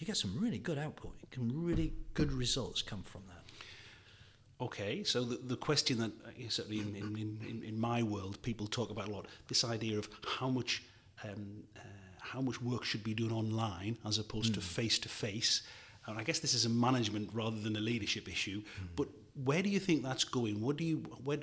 you 0.00 0.06
get 0.06 0.16
some 0.16 0.34
really 0.40 0.58
good 0.58 0.78
output. 0.78 1.12
You 1.20 1.28
can 1.30 1.62
really 1.64 1.92
good 2.14 2.32
results 2.32 2.80
come 2.82 3.02
from 3.02 3.22
that. 3.28 4.64
Okay, 4.64 5.04
so 5.04 5.22
the, 5.22 5.36
the 5.36 5.56
question 5.56 5.98
that 5.98 6.10
uh, 6.26 6.48
certainly 6.48 6.80
in, 6.80 6.96
in, 6.96 7.38
in, 7.48 7.62
in 7.64 7.78
my 7.78 8.02
world 8.02 8.40
people 8.42 8.66
talk 8.66 8.90
about 8.90 9.08
a 9.08 9.10
lot, 9.10 9.26
this 9.48 9.62
idea 9.62 9.98
of 9.98 10.08
how 10.26 10.48
much 10.48 10.82
um, 11.22 11.62
uh, 11.76 11.80
how 12.18 12.40
much 12.40 12.62
work 12.62 12.84
should 12.84 13.04
be 13.04 13.12
done 13.12 13.32
online 13.32 13.98
as 14.06 14.18
opposed 14.18 14.52
mm. 14.52 14.54
to 14.54 14.60
face 14.60 14.98
to 15.00 15.08
face. 15.08 15.62
And 16.06 16.18
I 16.18 16.22
guess 16.22 16.38
this 16.38 16.54
is 16.54 16.64
a 16.64 16.70
management 16.70 17.28
rather 17.34 17.58
than 17.58 17.76
a 17.76 17.80
leadership 17.80 18.26
issue. 18.28 18.60
Mm. 18.60 18.86
But 18.96 19.08
where 19.44 19.62
do 19.62 19.68
you 19.68 19.80
think 19.80 20.02
that's 20.02 20.24
going? 20.24 20.62
What 20.62 20.76
do 20.78 20.84
you 20.84 20.96
where, 21.24 21.40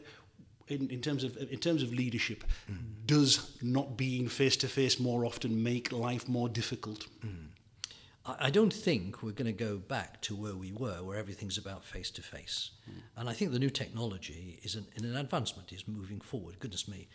in, 0.68 0.90
in 0.90 1.02
terms 1.02 1.24
of 1.24 1.38
in 1.38 1.60
terms 1.60 1.84
of 1.84 1.94
leadership, 1.94 2.44
mm. 2.70 2.78
does 3.06 3.58
not 3.62 3.98
being 3.98 4.28
face 4.28 4.58
to 4.58 4.68
face 4.68 5.00
more 5.00 5.26
often 5.26 5.64
make 5.64 5.92
life 5.92 6.28
more 6.28 6.50
difficult? 6.50 7.08
Mm. 7.26 7.48
I 8.40 8.50
don't 8.50 8.74
think 8.74 9.24
we're 9.24 9.32
going 9.32 9.46
to 9.46 9.64
go 9.64 9.78
back 9.78 10.22
to 10.24 10.36
where 10.36 10.56
we 10.56 10.74
were, 10.74 11.02
where 11.02 11.18
everything's 11.18 11.58
about 11.58 11.86
face 11.86 12.12
to 12.12 12.22
face. 12.22 12.72
And 13.16 13.30
I 13.30 13.34
think 13.34 13.54
the 13.54 13.60
new 13.60 13.70
technology 13.70 14.60
is 14.64 14.76
an, 14.76 14.86
an 14.98 15.16
advancement, 15.16 15.72
is 15.72 15.88
moving 15.88 16.20
forward. 16.20 16.60
Goodness 16.60 16.90
me. 16.90 17.08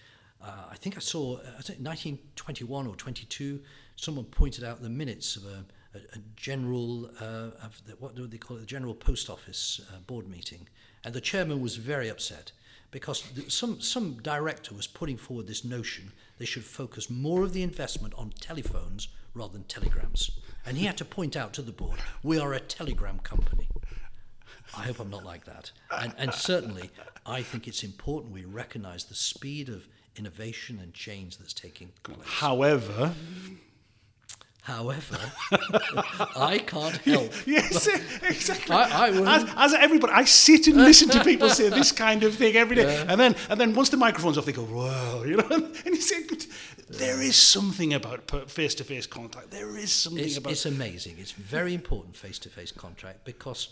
Uh, 0.43 0.69
I 0.71 0.77
think 0.77 0.97
I 0.97 1.01
saw, 1.01 1.37
uh, 1.37 1.59
I 1.59 1.62
think 1.62 1.81
1921 1.81 2.87
or 2.87 2.97
22, 2.97 3.61
someone 3.97 4.25
pointed 4.25 4.65
out 4.65 4.83
the 4.83 4.88
minutes 4.88 5.37
of 5.37 5.45
a, 5.45 5.65
a, 5.95 5.99
a 6.17 6.19
general, 6.35 7.11
uh, 7.21 7.51
of 7.62 7.81
the, 7.87 7.93
what 7.99 8.17
do 8.17 8.27
they 8.27 8.38
call 8.38 8.57
it, 8.57 8.61
the 8.61 8.67
general 8.67 8.95
post 8.95 9.29
office 9.29 9.81
uh, 9.93 10.01
board 10.01 10.29
meeting. 10.29 10.67
And 11.05 11.15
the 11.15 11.21
chairman 11.21 11.61
was 11.61 11.77
very 11.77 12.09
upset 12.09 12.53
because 12.93 13.25
some, 13.49 13.81
some 13.81 14.15
director 14.23 14.75
was 14.75 14.87
putting 14.87 15.17
forward 15.17 15.49
this 15.49 15.65
notion 15.65 16.13
they 16.39 16.47
should 16.47 16.65
focus 16.65 17.09
more 17.09 17.45
of 17.45 17.53
the 17.53 17.63
investment 17.63 18.15
on 18.17 18.33
telephones 18.41 19.07
rather 19.33 19.53
than 19.53 19.63
telegrams. 19.65 20.31
And 20.67 20.77
he 20.77 20.87
had 20.87 20.97
to 20.99 21.05
point 21.05 21.37
out 21.37 21.53
to 21.53 21.63
the 21.63 21.71
board, 21.71 21.99
we 22.25 22.39
are 22.39 22.53
a 22.53 22.59
telegram 22.59 23.21
company. 23.21 23.69
I 24.77 24.83
hope 24.83 24.99
I'm 24.99 25.11
not 25.11 25.25
like 25.25 25.45
that. 25.45 25.71
And, 25.91 26.13
and 26.19 26.35
certainly, 26.35 26.91
I 27.25 27.43
think 27.43 27.69
it's 27.69 27.85
important 27.85 28.33
we 28.33 28.45
recognize 28.45 29.05
the 29.05 29.15
speed 29.15 29.69
of 29.69 29.87
innovation 30.17 30.81
and 30.83 30.93
change 30.93 31.39
that's 31.39 31.53
taking 31.53 31.91
place. 32.03 32.19
However, 32.25 33.13
However, 34.62 35.18
I 36.37 36.62
can't 36.64 36.96
help. 36.98 37.33
yes, 37.46 37.88
exactly. 38.22 38.77
I, 38.77 39.09
I 39.09 39.37
as, 39.37 39.51
as, 39.57 39.75
everybody, 39.75 40.12
I 40.12 40.22
sit 40.22 40.68
and 40.68 40.77
listen 40.77 41.09
to 41.09 41.25
people 41.25 41.48
say 41.48 41.68
this 41.68 41.90
kind 42.07 42.22
of 42.22 42.37
thing 42.37 42.55
every 42.55 42.77
day, 42.77 42.85
yeah. 42.85 43.07
and 43.09 43.20
then 43.20 43.35
and 43.51 43.61
then 43.61 43.75
once 43.75 43.88
the 43.88 43.96
microphone's 43.96 44.38
off, 44.38 44.44
they 44.44 44.53
go, 44.53 44.62
"Wow," 44.62 45.25
you 45.25 45.37
know. 45.37 45.48
And 45.51 45.87
you 45.87 45.96
say, 45.96 46.22
there 46.88 47.20
is 47.20 47.35
something 47.35 47.94
about 47.94 48.31
face-to-face 48.48 49.09
contact. 49.09 49.51
There 49.51 49.77
is 49.77 49.90
something 49.90 50.25
it's, 50.25 50.37
about. 50.37 50.53
It's 50.53 50.66
amazing. 50.66 51.16
It's 51.18 51.33
very 51.33 51.75
important 51.75 52.14
face-to-face 52.14 52.70
contact 52.70 53.25
because 53.25 53.70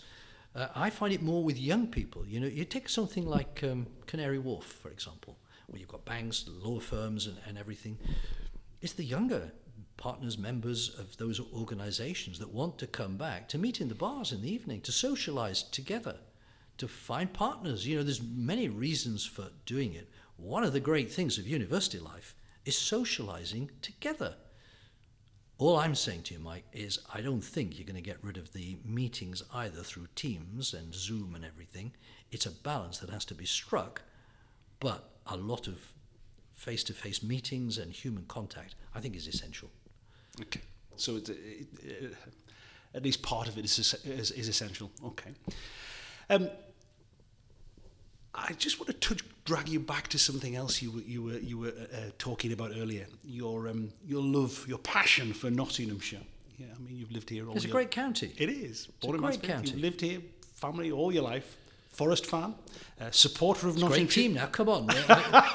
uh, 0.57 0.67
I 0.75 0.89
find 0.89 1.13
it 1.13 1.21
more 1.21 1.41
with 1.41 1.57
young 1.57 1.87
people. 1.87 2.25
You 2.25 2.41
know, 2.41 2.47
you 2.47 2.65
take 2.65 2.89
something 2.89 3.25
like 3.25 3.63
um, 3.63 3.87
Canary 4.07 4.39
Wharf, 4.39 4.65
for 4.65 4.89
example, 4.89 5.37
where 5.67 5.79
you've 5.79 5.87
got 5.87 6.03
banks, 6.03 6.49
law 6.49 6.81
firms, 6.81 7.27
and, 7.27 7.37
and 7.47 7.57
everything. 7.57 7.97
It's 8.81 8.93
the 8.93 9.05
younger 9.05 9.53
partners, 10.01 10.35
members 10.35 10.89
of 10.97 11.15
those 11.17 11.39
organizations 11.53 12.39
that 12.39 12.51
want 12.51 12.79
to 12.79 12.87
come 12.87 13.17
back 13.17 13.47
to 13.47 13.59
meet 13.59 13.79
in 13.79 13.87
the 13.87 13.93
bars 13.93 14.31
in 14.31 14.41
the 14.41 14.51
evening, 14.51 14.81
to 14.81 14.91
socialize 14.91 15.61
together, 15.61 16.15
to 16.79 16.87
find 16.87 17.31
partners. 17.31 17.85
You 17.85 17.97
know, 17.97 18.03
there's 18.03 18.23
many 18.23 18.67
reasons 18.67 19.27
for 19.27 19.49
doing 19.67 19.93
it. 19.93 20.09
One 20.37 20.63
of 20.63 20.73
the 20.73 20.79
great 20.79 21.11
things 21.11 21.37
of 21.37 21.47
university 21.47 21.99
life 21.99 22.33
is 22.65 22.75
socializing 22.75 23.69
together. 23.83 24.33
All 25.59 25.77
I'm 25.77 25.93
saying 25.93 26.23
to 26.23 26.33
you, 26.33 26.39
Mike, 26.39 26.65
is 26.73 26.97
I 27.13 27.21
don't 27.21 27.43
think 27.43 27.77
you're 27.77 27.85
going 27.85 27.95
to 27.95 28.01
get 28.01 28.23
rid 28.23 28.37
of 28.37 28.53
the 28.53 28.79
meetings 28.83 29.43
either 29.53 29.83
through 29.83 30.07
Teams 30.15 30.73
and 30.73 30.95
Zoom 30.95 31.35
and 31.35 31.45
everything. 31.45 31.93
It's 32.31 32.47
a 32.47 32.51
balance 32.51 32.97
that 32.97 33.11
has 33.11 33.25
to 33.25 33.35
be 33.35 33.45
struck, 33.45 34.01
but 34.79 35.11
a 35.27 35.37
lot 35.37 35.67
of 35.67 35.93
face 36.55 36.83
to 36.85 36.93
face 36.93 37.21
meetings 37.21 37.77
and 37.77 37.93
human 37.93 38.25
contact, 38.25 38.73
I 38.95 38.99
think, 38.99 39.15
is 39.15 39.27
essential. 39.27 39.69
Okay. 40.41 40.61
So 40.95 41.17
it's, 41.17 41.29
it, 41.29 41.67
it, 41.83 42.15
at 42.93 43.03
least 43.03 43.21
part 43.21 43.47
of 43.47 43.57
it 43.57 43.65
is, 43.65 43.79
is, 44.05 44.31
is 44.31 44.47
essential. 44.47 44.91
Okay. 45.03 45.31
Um, 46.29 46.49
I 48.33 48.53
just 48.53 48.79
want 48.79 48.87
to 48.87 48.93
touch, 48.93 49.23
drag 49.45 49.67
you 49.67 49.79
back 49.79 50.07
to 50.09 50.17
something 50.17 50.55
else 50.55 50.81
you 50.81 50.91
were 50.91 51.01
you 51.01 51.23
were 51.23 51.37
you 51.39 51.57
were 51.57 51.73
uh, 51.93 51.97
uh, 51.97 51.99
talking 52.17 52.53
about 52.53 52.71
earlier. 52.71 53.05
Your 53.23 53.67
um, 53.67 53.91
your 54.05 54.21
love, 54.21 54.65
your 54.67 54.77
passion 54.77 55.33
for 55.33 55.49
Nottinghamshire. 55.49 56.21
Yeah, 56.57 56.67
I 56.75 56.79
mean 56.79 56.95
you've 56.97 57.11
lived 57.11 57.29
here 57.29 57.47
all. 57.47 57.55
It's 57.55 57.65
your, 57.65 57.71
a 57.71 57.73
great 57.73 57.91
county. 57.91 58.33
It 58.37 58.49
is. 58.49 58.87
It's 59.01 59.13
a 59.13 59.17
great 59.17 59.43
county. 59.43 59.71
You've 59.71 59.81
lived 59.81 60.01
here, 60.01 60.21
family 60.55 60.91
all 60.91 61.11
your 61.11 61.23
life. 61.23 61.57
Forest 61.91 62.25
fan, 62.25 62.55
uh, 63.01 63.11
supporter 63.11 63.67
of 63.67 63.75
Nottingham. 63.75 64.05
Great 64.05 64.11
team 64.11 64.33
now, 64.33 64.45
come 64.45 64.69
on. 64.69 64.87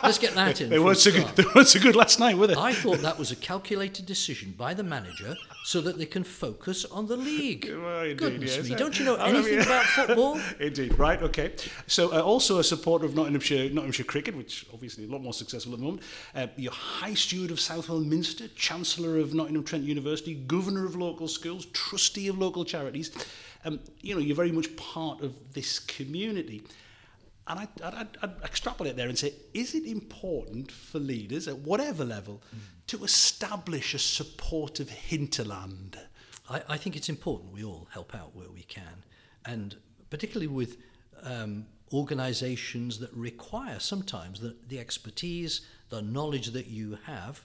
Let's 0.03 0.19
get 0.19 0.35
that 0.35 0.61
in. 0.61 0.69
they, 0.69 0.79
weren't 0.79 0.99
so 0.99 1.11
good, 1.11 1.27
they 1.29 1.45
weren't 1.55 1.67
so 1.67 1.81
good 1.81 1.97
last 1.97 2.21
night, 2.21 2.37
were 2.37 2.47
they? 2.47 2.55
I 2.55 2.73
thought 2.75 2.99
that 2.99 3.19
was 3.19 3.31
a 3.31 3.37
calculated 3.37 4.05
decision 4.05 4.55
by 4.57 4.75
the 4.75 4.83
manager 4.83 5.35
so 5.65 5.81
that 5.81 5.97
they 5.97 6.05
can 6.05 6.25
focus 6.25 6.85
on 6.85 7.07
the 7.07 7.17
league. 7.17 7.73
Well, 7.87 8.03
indeed, 8.03 8.19
Goodness 8.19 8.57
yes. 8.57 8.69
me, 8.69 8.75
don't 8.75 8.99
you 8.99 9.05
know 9.05 9.15
anything 9.33 9.61
about 9.63 9.85
football? 9.85 10.41
indeed, 10.61 10.99
right, 10.99 11.23
okay. 11.23 11.53
So, 11.87 12.13
uh, 12.13 12.21
also 12.21 12.59
a 12.59 12.65
supporter 12.65 13.07
of 13.07 13.15
Nottinghamshire, 13.15 13.71
Nottinghamshire 13.71 14.05
cricket, 14.07 14.37
which 14.37 14.67
obviously 14.73 15.05
a 15.05 15.09
lot 15.09 15.23
more 15.23 15.33
successful 15.33 15.73
at 15.73 15.79
the 15.79 15.85
moment. 15.85 16.03
Uh, 16.35 16.49
you're 16.57 16.73
High 16.73 17.15
Steward 17.15 17.51
of 17.51 17.61
Southwell 17.61 18.01
Minster, 18.01 18.49
Chancellor 18.57 19.19
of 19.19 19.35
Nottingham 19.35 19.65
Trent 19.65 19.85
University, 19.85 20.35
Governor 20.35 20.85
of 20.85 20.97
local 20.97 21.29
schools, 21.29 21.67
Trustee 21.67 22.29
of 22.29 22.39
local 22.39 22.65
charities. 22.65 23.11
Um, 23.67 23.81
you 24.01 24.15
know, 24.15 24.21
you're 24.21 24.37
very 24.37 24.53
much 24.53 24.75
part 24.77 25.21
of 25.23 25.53
this 25.53 25.81
community. 25.81 26.63
And 27.49 27.61
I, 27.61 27.69
I'd, 27.83 28.17
I'd 28.23 28.43
extrapolate 28.45 28.97
there 28.97 29.09
and 29.09 29.19
say, 29.19 29.35
is 29.55 29.75
it 29.75 29.85
important 29.85 30.71
for 30.71 30.99
leaders 30.99 31.49
at 31.49 31.59
whatever 31.59 32.05
level 32.05 32.43
mm. 32.55 32.61
to 32.89 33.05
establish 33.05 33.93
a 33.93 33.99
supportive 33.99 34.89
hinterland? 34.89 35.99
I, 36.49 36.63
I 36.69 36.77
think 36.77 36.97
it's 36.97 37.09
important 37.09 37.53
we 37.53 37.65
all 37.65 37.89
help 37.91 38.15
out 38.15 38.35
where 38.35 38.51
we 38.51 38.63
can. 38.63 39.03
And 39.45 39.77
particularly 40.11 40.49
with 40.49 40.77
um, 41.23 41.67
organizations 41.93 42.99
that 43.01 43.13
require 43.13 43.81
sometimes 43.81 44.41
the, 44.41 44.57
the 44.69 44.79
expertise, 44.79 45.63
the 45.89 46.03
knowledge 46.03 46.49
that 46.49 46.67
you 46.67 46.99
have, 47.05 47.45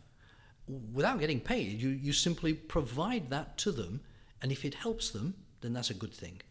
without 0.93 1.19
getting 1.19 1.39
paid, 1.39 1.81
you, 1.81 1.89
you 1.89 2.13
simply 2.13 2.53
provide 2.53 3.29
that 3.31 3.57
to 3.59 3.71
them. 3.71 4.01
And 4.41 4.51
if 4.51 4.65
it 4.65 4.75
helps 4.75 5.09
them, 5.09 5.35
then 5.61 5.73
that's 5.73 5.89
a 5.89 5.93
good 5.93 6.13
thing. 6.13 6.41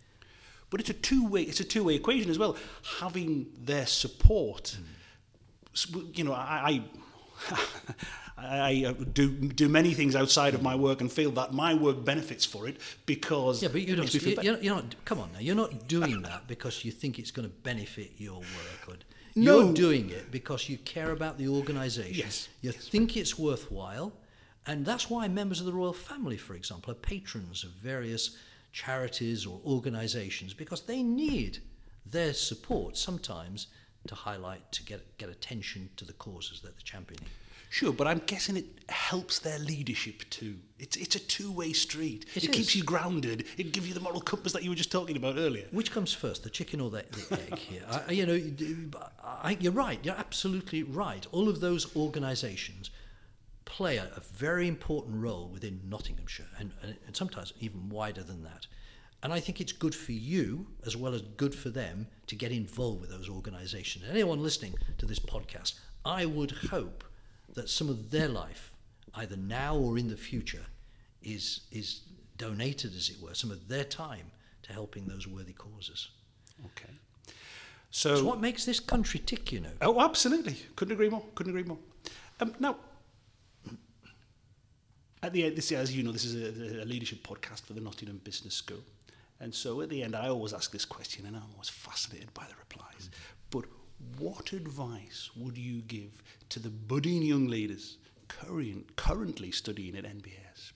But 0.71 0.81
it's 0.81 0.91
a 0.91 0.95
two-way 0.95 1.43
it's 1.43 1.61
a 1.61 1.65
two-way 1.65 1.95
equation 1.97 2.31
as 2.31 2.39
well. 2.39 2.57
Having 3.01 3.47
their 3.65 3.87
support, 3.87 4.77
mm. 5.75 6.17
you 6.17 6.25
know, 6.25 6.33
I. 6.35 6.83
I 8.43 8.85
uh, 8.87 8.93
do 9.13 9.29
do 9.31 9.69
many 9.69 9.93
things 9.93 10.17
outside 10.17 10.55
of 10.55 10.63
my 10.63 10.75
work 10.75 11.01
and 11.01 11.13
feel 11.13 11.31
that 11.33 11.53
my 11.53 11.75
work 11.75 12.05
benefits 12.05 12.47
for 12.47 12.67
it 12.67 12.79
because 13.05 13.63
yeah, 13.63 13.69
but 13.71 13.83
you 13.83 13.97
don't. 13.97 14.13
You're, 14.15 14.59
you're 14.59 14.75
not. 14.75 14.95
Come 15.05 15.21
on 15.21 15.33
now, 15.33 15.41
you're 15.41 15.57
not 15.57 15.89
doing 15.89 16.23
that 16.23 16.47
because 16.47 16.85
you 16.85 16.91
think 16.91 17.19
it's 17.19 17.31
going 17.31 17.47
to 17.49 17.55
benefit 17.55 18.13
your 18.17 18.39
work. 18.39 18.89
Or, 18.89 18.95
no. 19.35 19.61
You're 19.61 19.75
doing 19.75 20.11
it 20.11 20.31
because 20.31 20.69
you 20.69 20.79
care 20.79 21.13
about 21.13 21.39
the 21.39 21.49
organisation. 21.49 22.15
Yes. 22.15 22.49
You 22.63 22.71
yes. 22.71 22.89
think 22.89 23.17
it's 23.17 23.39
worthwhile, 23.39 24.13
and 24.67 24.85
that's 24.87 25.11
why 25.11 25.29
members 25.29 25.61
of 25.61 25.67
the 25.67 25.73
royal 25.73 25.93
family, 25.93 26.37
for 26.37 26.55
example, 26.55 26.93
are 26.93 26.97
patrons 26.97 27.63
of 27.63 27.71
various 27.71 28.37
charities 28.73 29.47
or 29.47 29.61
organizations 29.65 30.55
because 30.55 30.83
they 30.83 31.03
need 31.03 31.59
their 32.07 32.33
support 32.33 32.97
sometimes 32.97 33.69
to 34.07 34.15
highlight, 34.15 34.73
to 34.73 34.83
get, 34.83 35.19
get 35.19 35.29
attention 35.29 35.91
to 35.97 36.05
the 36.05 36.13
causes 36.15 36.61
that 36.61 36.75
they're 36.75 36.85
championing. 36.85 37.29
Sure, 37.73 37.93
but 37.93 38.09
I'm 38.09 38.21
guessing 38.27 38.57
it 38.57 38.67
helps 38.89 39.39
their 39.39 39.59
leadership 39.61 40.29
too. 40.29 40.57
It's, 40.81 40.97
it's 40.97 41.15
a 41.15 41.21
two 41.21 41.53
way 41.53 41.73
street. 41.73 42.27
It, 42.35 42.45
it 42.45 42.53
keeps 42.53 42.75
you 42.75 42.83
grounded. 42.83 43.45
It 43.57 43.73
gives 43.73 43.87
you 43.87 43.95
the 43.95 44.01
moral 44.01 44.21
compass 44.21 44.53
that 44.55 44.65
you 44.65 44.71
were 44.71 44.77
just 44.77 44.91
talking 44.91 45.17
about 45.17 45.37
earlier. 45.37 45.67
Which 45.71 45.93
comes 45.93 46.13
first, 46.13 46.43
the 46.43 46.51
chicken 46.51 46.81
or 46.81 46.91
the, 46.91 47.05
the 47.13 47.41
egg 47.41 47.59
here? 47.59 47.83
I, 47.89 48.11
you 48.11 48.27
know, 48.27 49.01
I, 49.23 49.57
you're 49.61 49.71
right. 49.71 50.01
You're 50.03 50.17
absolutely 50.17 50.83
right. 50.83 51.25
All 51.31 51.49
of 51.49 51.61
those 51.61 51.95
organisations 51.95 52.91
play 53.81 53.97
a, 53.97 54.11
a 54.15 54.21
very 54.21 54.69
important 54.69 55.17
role 55.23 55.49
within 55.49 55.81
Nottinghamshire 55.89 56.45
and, 56.59 56.71
and, 56.83 56.97
and 57.07 57.17
sometimes 57.17 57.55
even 57.61 57.89
wider 57.89 58.23
than 58.23 58.43
that. 58.43 58.67
And 59.23 59.33
I 59.33 59.41
think 59.41 59.59
it's 59.59 59.73
good 59.73 59.95
for 59.95 60.13
you 60.13 60.67
as 60.85 60.99
well 60.99 61.15
as 61.15 61.23
good 61.23 61.55
for 61.55 61.71
them 61.71 62.07
to 62.27 62.37
get 62.37 62.53
involved 62.53 63.01
with 63.01 63.09
those 63.09 63.31
organisations. 63.31 64.05
Anyone 64.11 64.43
listening 64.43 64.75
to 64.99 65.07
this 65.07 65.19
podcast, 65.19 65.79
I 66.05 66.27
would 66.27 66.51
hope 66.51 67.05
that 67.55 67.71
some 67.71 67.89
of 67.89 68.11
their 68.11 68.29
life, 68.29 68.71
either 69.15 69.39
now 69.39 69.79
or 69.79 69.97
in 69.97 70.09
the 70.09 70.17
future, 70.31 70.67
is 71.23 71.61
is 71.71 72.03
donated, 72.37 72.95
as 72.95 73.09
it 73.09 73.17
were, 73.23 73.33
some 73.33 73.51
of 73.51 73.67
their 73.69 73.85
time 73.85 74.31
to 74.65 74.75
helping 74.75 75.07
those 75.07 75.27
worthy 75.27 75.55
causes. 75.55 76.09
Okay. 76.67 76.93
So, 77.91 78.17
so 78.17 78.25
what 78.27 78.41
makes 78.41 78.67
this 78.67 78.79
country 78.79 79.21
tick, 79.25 79.53
you 79.53 79.61
know? 79.61 79.73
Oh, 79.81 80.01
absolutely. 80.03 80.57
Couldn't 80.77 80.93
agree 80.93 81.09
more. 81.09 81.25
Couldn't 81.35 81.53
agree 81.53 81.69
more. 81.69 81.79
Um, 82.41 82.55
now, 82.59 82.77
at 85.23 85.33
the 85.33 85.45
end, 85.45 85.57
this, 85.57 85.71
as 85.73 85.95
you 85.95 86.03
know, 86.03 86.13
this 86.13 86.25
is 86.25 86.35
a, 86.35 86.83
a 86.83 86.87
leadership 86.87 87.27
podcast 87.27 87.63
for 87.63 87.75
the 87.75 87.81
Nottingham 87.81 88.21
Business 88.25 88.55
School. 88.55 88.81
And 89.41 89.55
so 89.55 89.81
at 89.81 89.89
the 89.89 90.03
end, 90.03 90.15
I 90.15 90.29
always 90.29 90.53
ask 90.53 90.71
this 90.71 90.85
question, 90.85 91.27
and 91.27 91.37
I'm 91.37 91.43
always 91.55 91.69
fascinated 91.69 92.33
by 92.35 92.45
the 92.49 92.55
replies. 92.59 93.11
But 93.51 93.65
what 94.19 94.53
advice 94.53 95.31
would 95.37 95.57
you 95.57 95.83
give 95.83 96.23
to 96.51 96.59
the 96.61 96.69
budding 96.69 97.23
young 97.23 97.49
leaders 97.49 97.97
current, 98.29 98.97
currently 98.97 99.51
studying 99.51 99.97
at 99.97 100.05
NBS? 100.05 100.73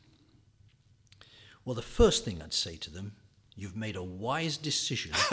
Well, 1.64 1.74
the 1.74 1.82
first 1.82 2.24
thing 2.24 2.42
I'd 2.42 2.52
say 2.52 2.76
to 2.76 2.90
them 2.90 3.12
you've 3.56 3.76
made 3.76 3.96
a 3.96 4.02
wise 4.02 4.56
decision 4.56 5.12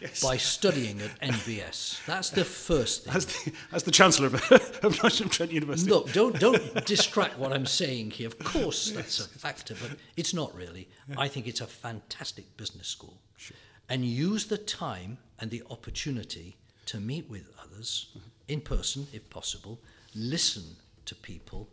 yes. 0.00 0.20
by 0.22 0.36
studying 0.36 1.00
at 1.00 1.20
NBS. 1.20 2.04
That's 2.06 2.30
the 2.30 2.44
first 2.44 3.04
thing. 3.04 3.14
As 3.14 3.26
the, 3.26 3.52
as 3.72 3.82
the 3.84 3.90
Chancellor 3.90 4.26
of, 4.26 4.34
of 4.82 5.02
Nottingham 5.02 5.28
Trent 5.28 5.52
University. 5.52 5.90
Look, 5.90 6.12
don't, 6.12 6.38
don't 6.40 6.84
distract 6.86 7.38
what 7.38 7.52
I'm 7.52 7.66
saying 7.66 8.10
here. 8.10 8.26
Of 8.26 8.38
course, 8.40 8.90
that's 8.90 9.20
a 9.20 9.28
factor, 9.28 9.74
but 9.80 9.98
it's 10.16 10.34
not 10.34 10.54
really. 10.54 10.88
I 11.16 11.28
think 11.28 11.46
it's 11.46 11.60
a 11.60 11.66
fantastic 11.66 12.56
business 12.56 12.88
school. 12.88 13.20
Sure. 13.36 13.56
And 13.88 14.04
use 14.04 14.46
the 14.46 14.58
time 14.58 15.18
and 15.38 15.50
the 15.50 15.62
opportunity 15.70 16.56
to 16.86 16.98
meet 16.98 17.28
with 17.30 17.48
others 17.62 18.08
mm-hmm. 18.10 18.28
in 18.48 18.60
person, 18.60 19.06
if 19.12 19.28
possible, 19.30 19.80
listen 20.14 20.64
to 21.06 21.14
people, 21.14 21.68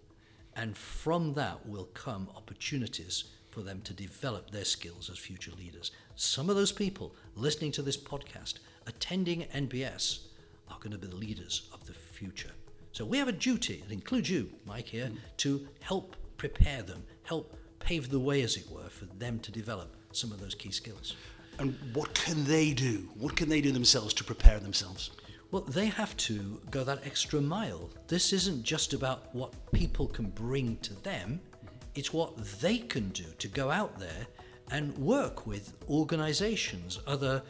and 0.55 0.77
from 0.77 1.33
that 1.33 1.67
will 1.67 1.85
come 1.93 2.29
opportunities 2.35 3.25
for 3.57 3.63
them 3.63 3.81
to 3.81 3.91
develop 3.91 4.51
their 4.51 4.63
skills 4.63 5.09
as 5.09 5.17
future 5.17 5.49
leaders. 5.57 5.89
Some 6.15 6.47
of 6.47 6.55
those 6.55 6.71
people 6.71 7.15
listening 7.35 7.71
to 7.71 7.81
this 7.81 7.97
podcast, 7.97 8.59
attending 8.85 9.45
NBS, 9.45 10.19
are 10.69 10.77
going 10.77 10.91
to 10.91 10.99
be 10.99 11.07
the 11.07 11.15
leaders 11.15 11.67
of 11.73 11.83
the 11.87 11.93
future. 11.93 12.51
So 12.91 13.03
we 13.03 13.17
have 13.17 13.27
a 13.27 13.31
duty, 13.31 13.83
it 13.83 13.91
includes 13.91 14.29
you, 14.29 14.51
Mike, 14.67 14.85
here, 14.85 15.07
mm. 15.07 15.17
to 15.37 15.67
help 15.79 16.15
prepare 16.37 16.83
them, 16.83 17.01
help 17.23 17.57
pave 17.79 18.11
the 18.11 18.19
way, 18.19 18.43
as 18.43 18.57
it 18.57 18.69
were, 18.69 18.89
for 18.89 19.05
them 19.05 19.39
to 19.39 19.51
develop 19.51 19.95
some 20.11 20.31
of 20.31 20.39
those 20.39 20.53
key 20.53 20.69
skills. 20.69 21.15
And 21.57 21.75
what 21.95 22.13
can 22.13 22.43
they 22.43 22.73
do? 22.73 23.09
What 23.17 23.35
can 23.35 23.49
they 23.49 23.61
do 23.61 23.71
themselves 23.71 24.13
to 24.15 24.23
prepare 24.23 24.59
themselves? 24.59 25.09
Well, 25.49 25.63
they 25.63 25.87
have 25.87 26.15
to 26.17 26.61
go 26.69 26.83
that 26.83 27.07
extra 27.07 27.41
mile. 27.41 27.89
This 28.07 28.33
isn't 28.33 28.61
just 28.61 28.93
about 28.93 29.33
what 29.33 29.71
people 29.71 30.05
can 30.05 30.25
bring 30.29 30.77
to 30.83 30.93
them, 31.01 31.39
it's 31.97 32.13
what 32.13 32.37
they 32.61 32.77
can 32.77 33.09
do 33.09 33.25
to 33.39 33.47
go 33.47 33.71
out 33.71 33.99
there 33.99 34.27
and 34.71 34.95
work 34.97 35.47
with 35.47 35.73
organizations, 35.89 36.99
other 37.07 37.41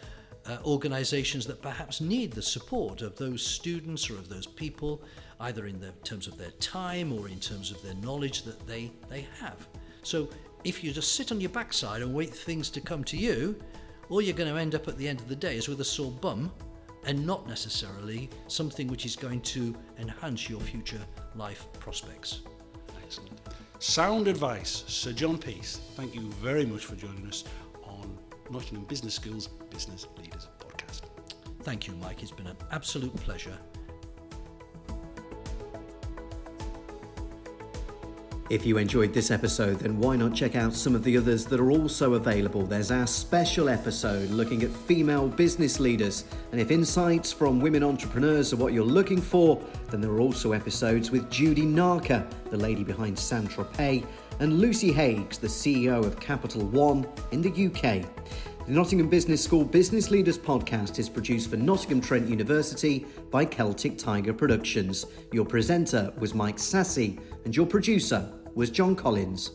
uh, 0.46 0.58
organizations 0.66 1.46
that 1.48 1.62
perhaps 1.62 2.00
need 2.00 2.32
the 2.32 2.42
support 2.42 3.02
of 3.02 3.18
those 3.18 3.46
students 3.46 4.10
or 4.10 4.14
of 4.14 4.30
those 4.30 4.48
people, 4.48 5.04
either 5.42 5.66
in 5.66 5.80
the 5.80 5.92
terms 6.04 6.28
of 6.28 6.38
their 6.38 6.52
time 6.52 7.12
or 7.12 7.28
in 7.28 7.40
terms 7.40 7.72
of 7.72 7.82
their 7.82 7.96
knowledge 7.96 8.44
that 8.44 8.66
they, 8.66 8.92
they 9.10 9.28
have. 9.40 9.68
So 10.04 10.30
if 10.64 10.84
you 10.84 10.92
just 10.94 11.14
sit 11.14 11.32
on 11.32 11.42
your 11.42 11.50
backside 11.50 12.02
and 12.02 12.14
wait 12.14 12.30
for 12.30 12.46
things 12.46 12.70
to 12.72 12.82
come 12.82 13.04
to 13.06 13.18
you, 13.18 13.60
all 14.10 14.22
you're 14.22 14.36
going 14.36 14.54
to 14.54 14.60
end 14.60 14.74
up 14.74 14.88
at 14.88 14.98
the 14.98 15.08
end 15.08 15.20
of 15.20 15.28
the 15.28 15.36
day 15.36 15.58
is 15.58 15.68
with 15.68 15.82
a 15.82 15.86
sore 15.86 16.12
bum 16.12 16.52
and 17.06 17.26
not 17.26 17.48
necessarily 17.48 18.30
something 18.48 18.88
which 18.88 19.06
is 19.06 19.16
going 19.16 19.42
to 19.42 19.76
enhance 20.00 20.50
your 20.50 20.62
future 20.62 21.02
life 21.36 21.66
prospects. 21.80 22.42
Excellent. 23.04 23.40
Sound 23.80 24.28
advice, 24.28 24.84
Sir 24.88 25.12
John 25.14 25.38
Peace. 25.38 25.82
Thank 25.96 26.16
you 26.16 26.22
very 26.42 26.66
much 26.66 26.86
for 26.86 26.96
joining 26.96 27.28
us 27.28 27.44
on 27.84 28.18
Nottingham 28.50 28.86
Business 28.86 29.14
Schools 29.14 29.50
Business 29.70 30.08
Leaders 30.18 30.48
Podcast. 30.60 31.02
Thank 31.62 31.88
you, 31.88 31.94
Mike. 31.96 32.24
It's 32.24 32.32
been 32.32 32.48
an 32.48 32.58
absolute 32.72 33.16
pleasure 33.18 33.58
If 38.50 38.66
you 38.66 38.78
enjoyed 38.78 39.14
this 39.14 39.30
episode, 39.30 39.80
then 39.80 40.00
why 40.00 40.16
not 40.16 40.34
check 40.34 40.56
out 40.56 40.74
some 40.74 40.96
of 40.96 41.04
the 41.04 41.18
others 41.18 41.44
that 41.48 41.60
are 41.60 41.70
also 41.70 42.14
available? 42.14 42.66
There's 42.66 42.92
our 42.92 43.06
special 43.06 43.68
episode 43.68 44.30
looking 44.30 44.64
at 44.64 44.70
female 44.72 45.28
business 45.28 45.82
leaders. 45.82 46.24
And 46.54 46.62
if 46.62 46.72
insights 46.72 47.34
from 47.34 47.60
women 47.60 47.84
entrepreneurs 47.84 48.54
are 48.54 48.56
what 48.56 48.72
you're 48.72 48.86
looking 48.86 49.22
for, 49.22 49.62
then 49.90 50.02
there 50.02 50.12
are 50.12 50.20
also 50.20 50.52
episodes 50.52 51.12
with 51.12 51.30
Judy 51.30 51.64
Naake, 51.64 52.26
the 52.50 52.58
lady 52.58 52.84
behind 52.84 53.18
Saint 53.18 53.50
Tropez, 53.50 54.06
and 54.40 54.60
Lucy 54.60 54.92
Higgs, 54.92 55.38
the 55.38 55.48
CEO 55.48 56.06
of 56.06 56.20
Capital 56.20 56.66
One 56.68 57.08
in 57.32 57.42
the 57.42 57.50
UK. 57.50 58.06
The 58.66 58.74
Nottingham 58.74 59.10
Business 59.10 59.42
School 59.42 59.64
Business 59.64 60.12
Leaders 60.12 60.38
podcast 60.38 61.00
is 61.00 61.08
produced 61.08 61.50
for 61.50 61.56
Nottingham 61.56 62.02
Trent 62.02 62.28
University 62.28 63.06
by 63.32 63.46
Celtic 63.46 63.98
Tiger 63.98 64.34
Productions. 64.34 65.06
Your 65.32 65.46
presenter 65.46 66.12
was 66.20 66.34
Mike 66.34 66.60
Sassy, 66.60 67.18
and 67.46 67.56
your 67.56 67.66
producer 67.66 68.30
was 68.56 68.70
John 68.70 68.96
Collins. 68.96 69.52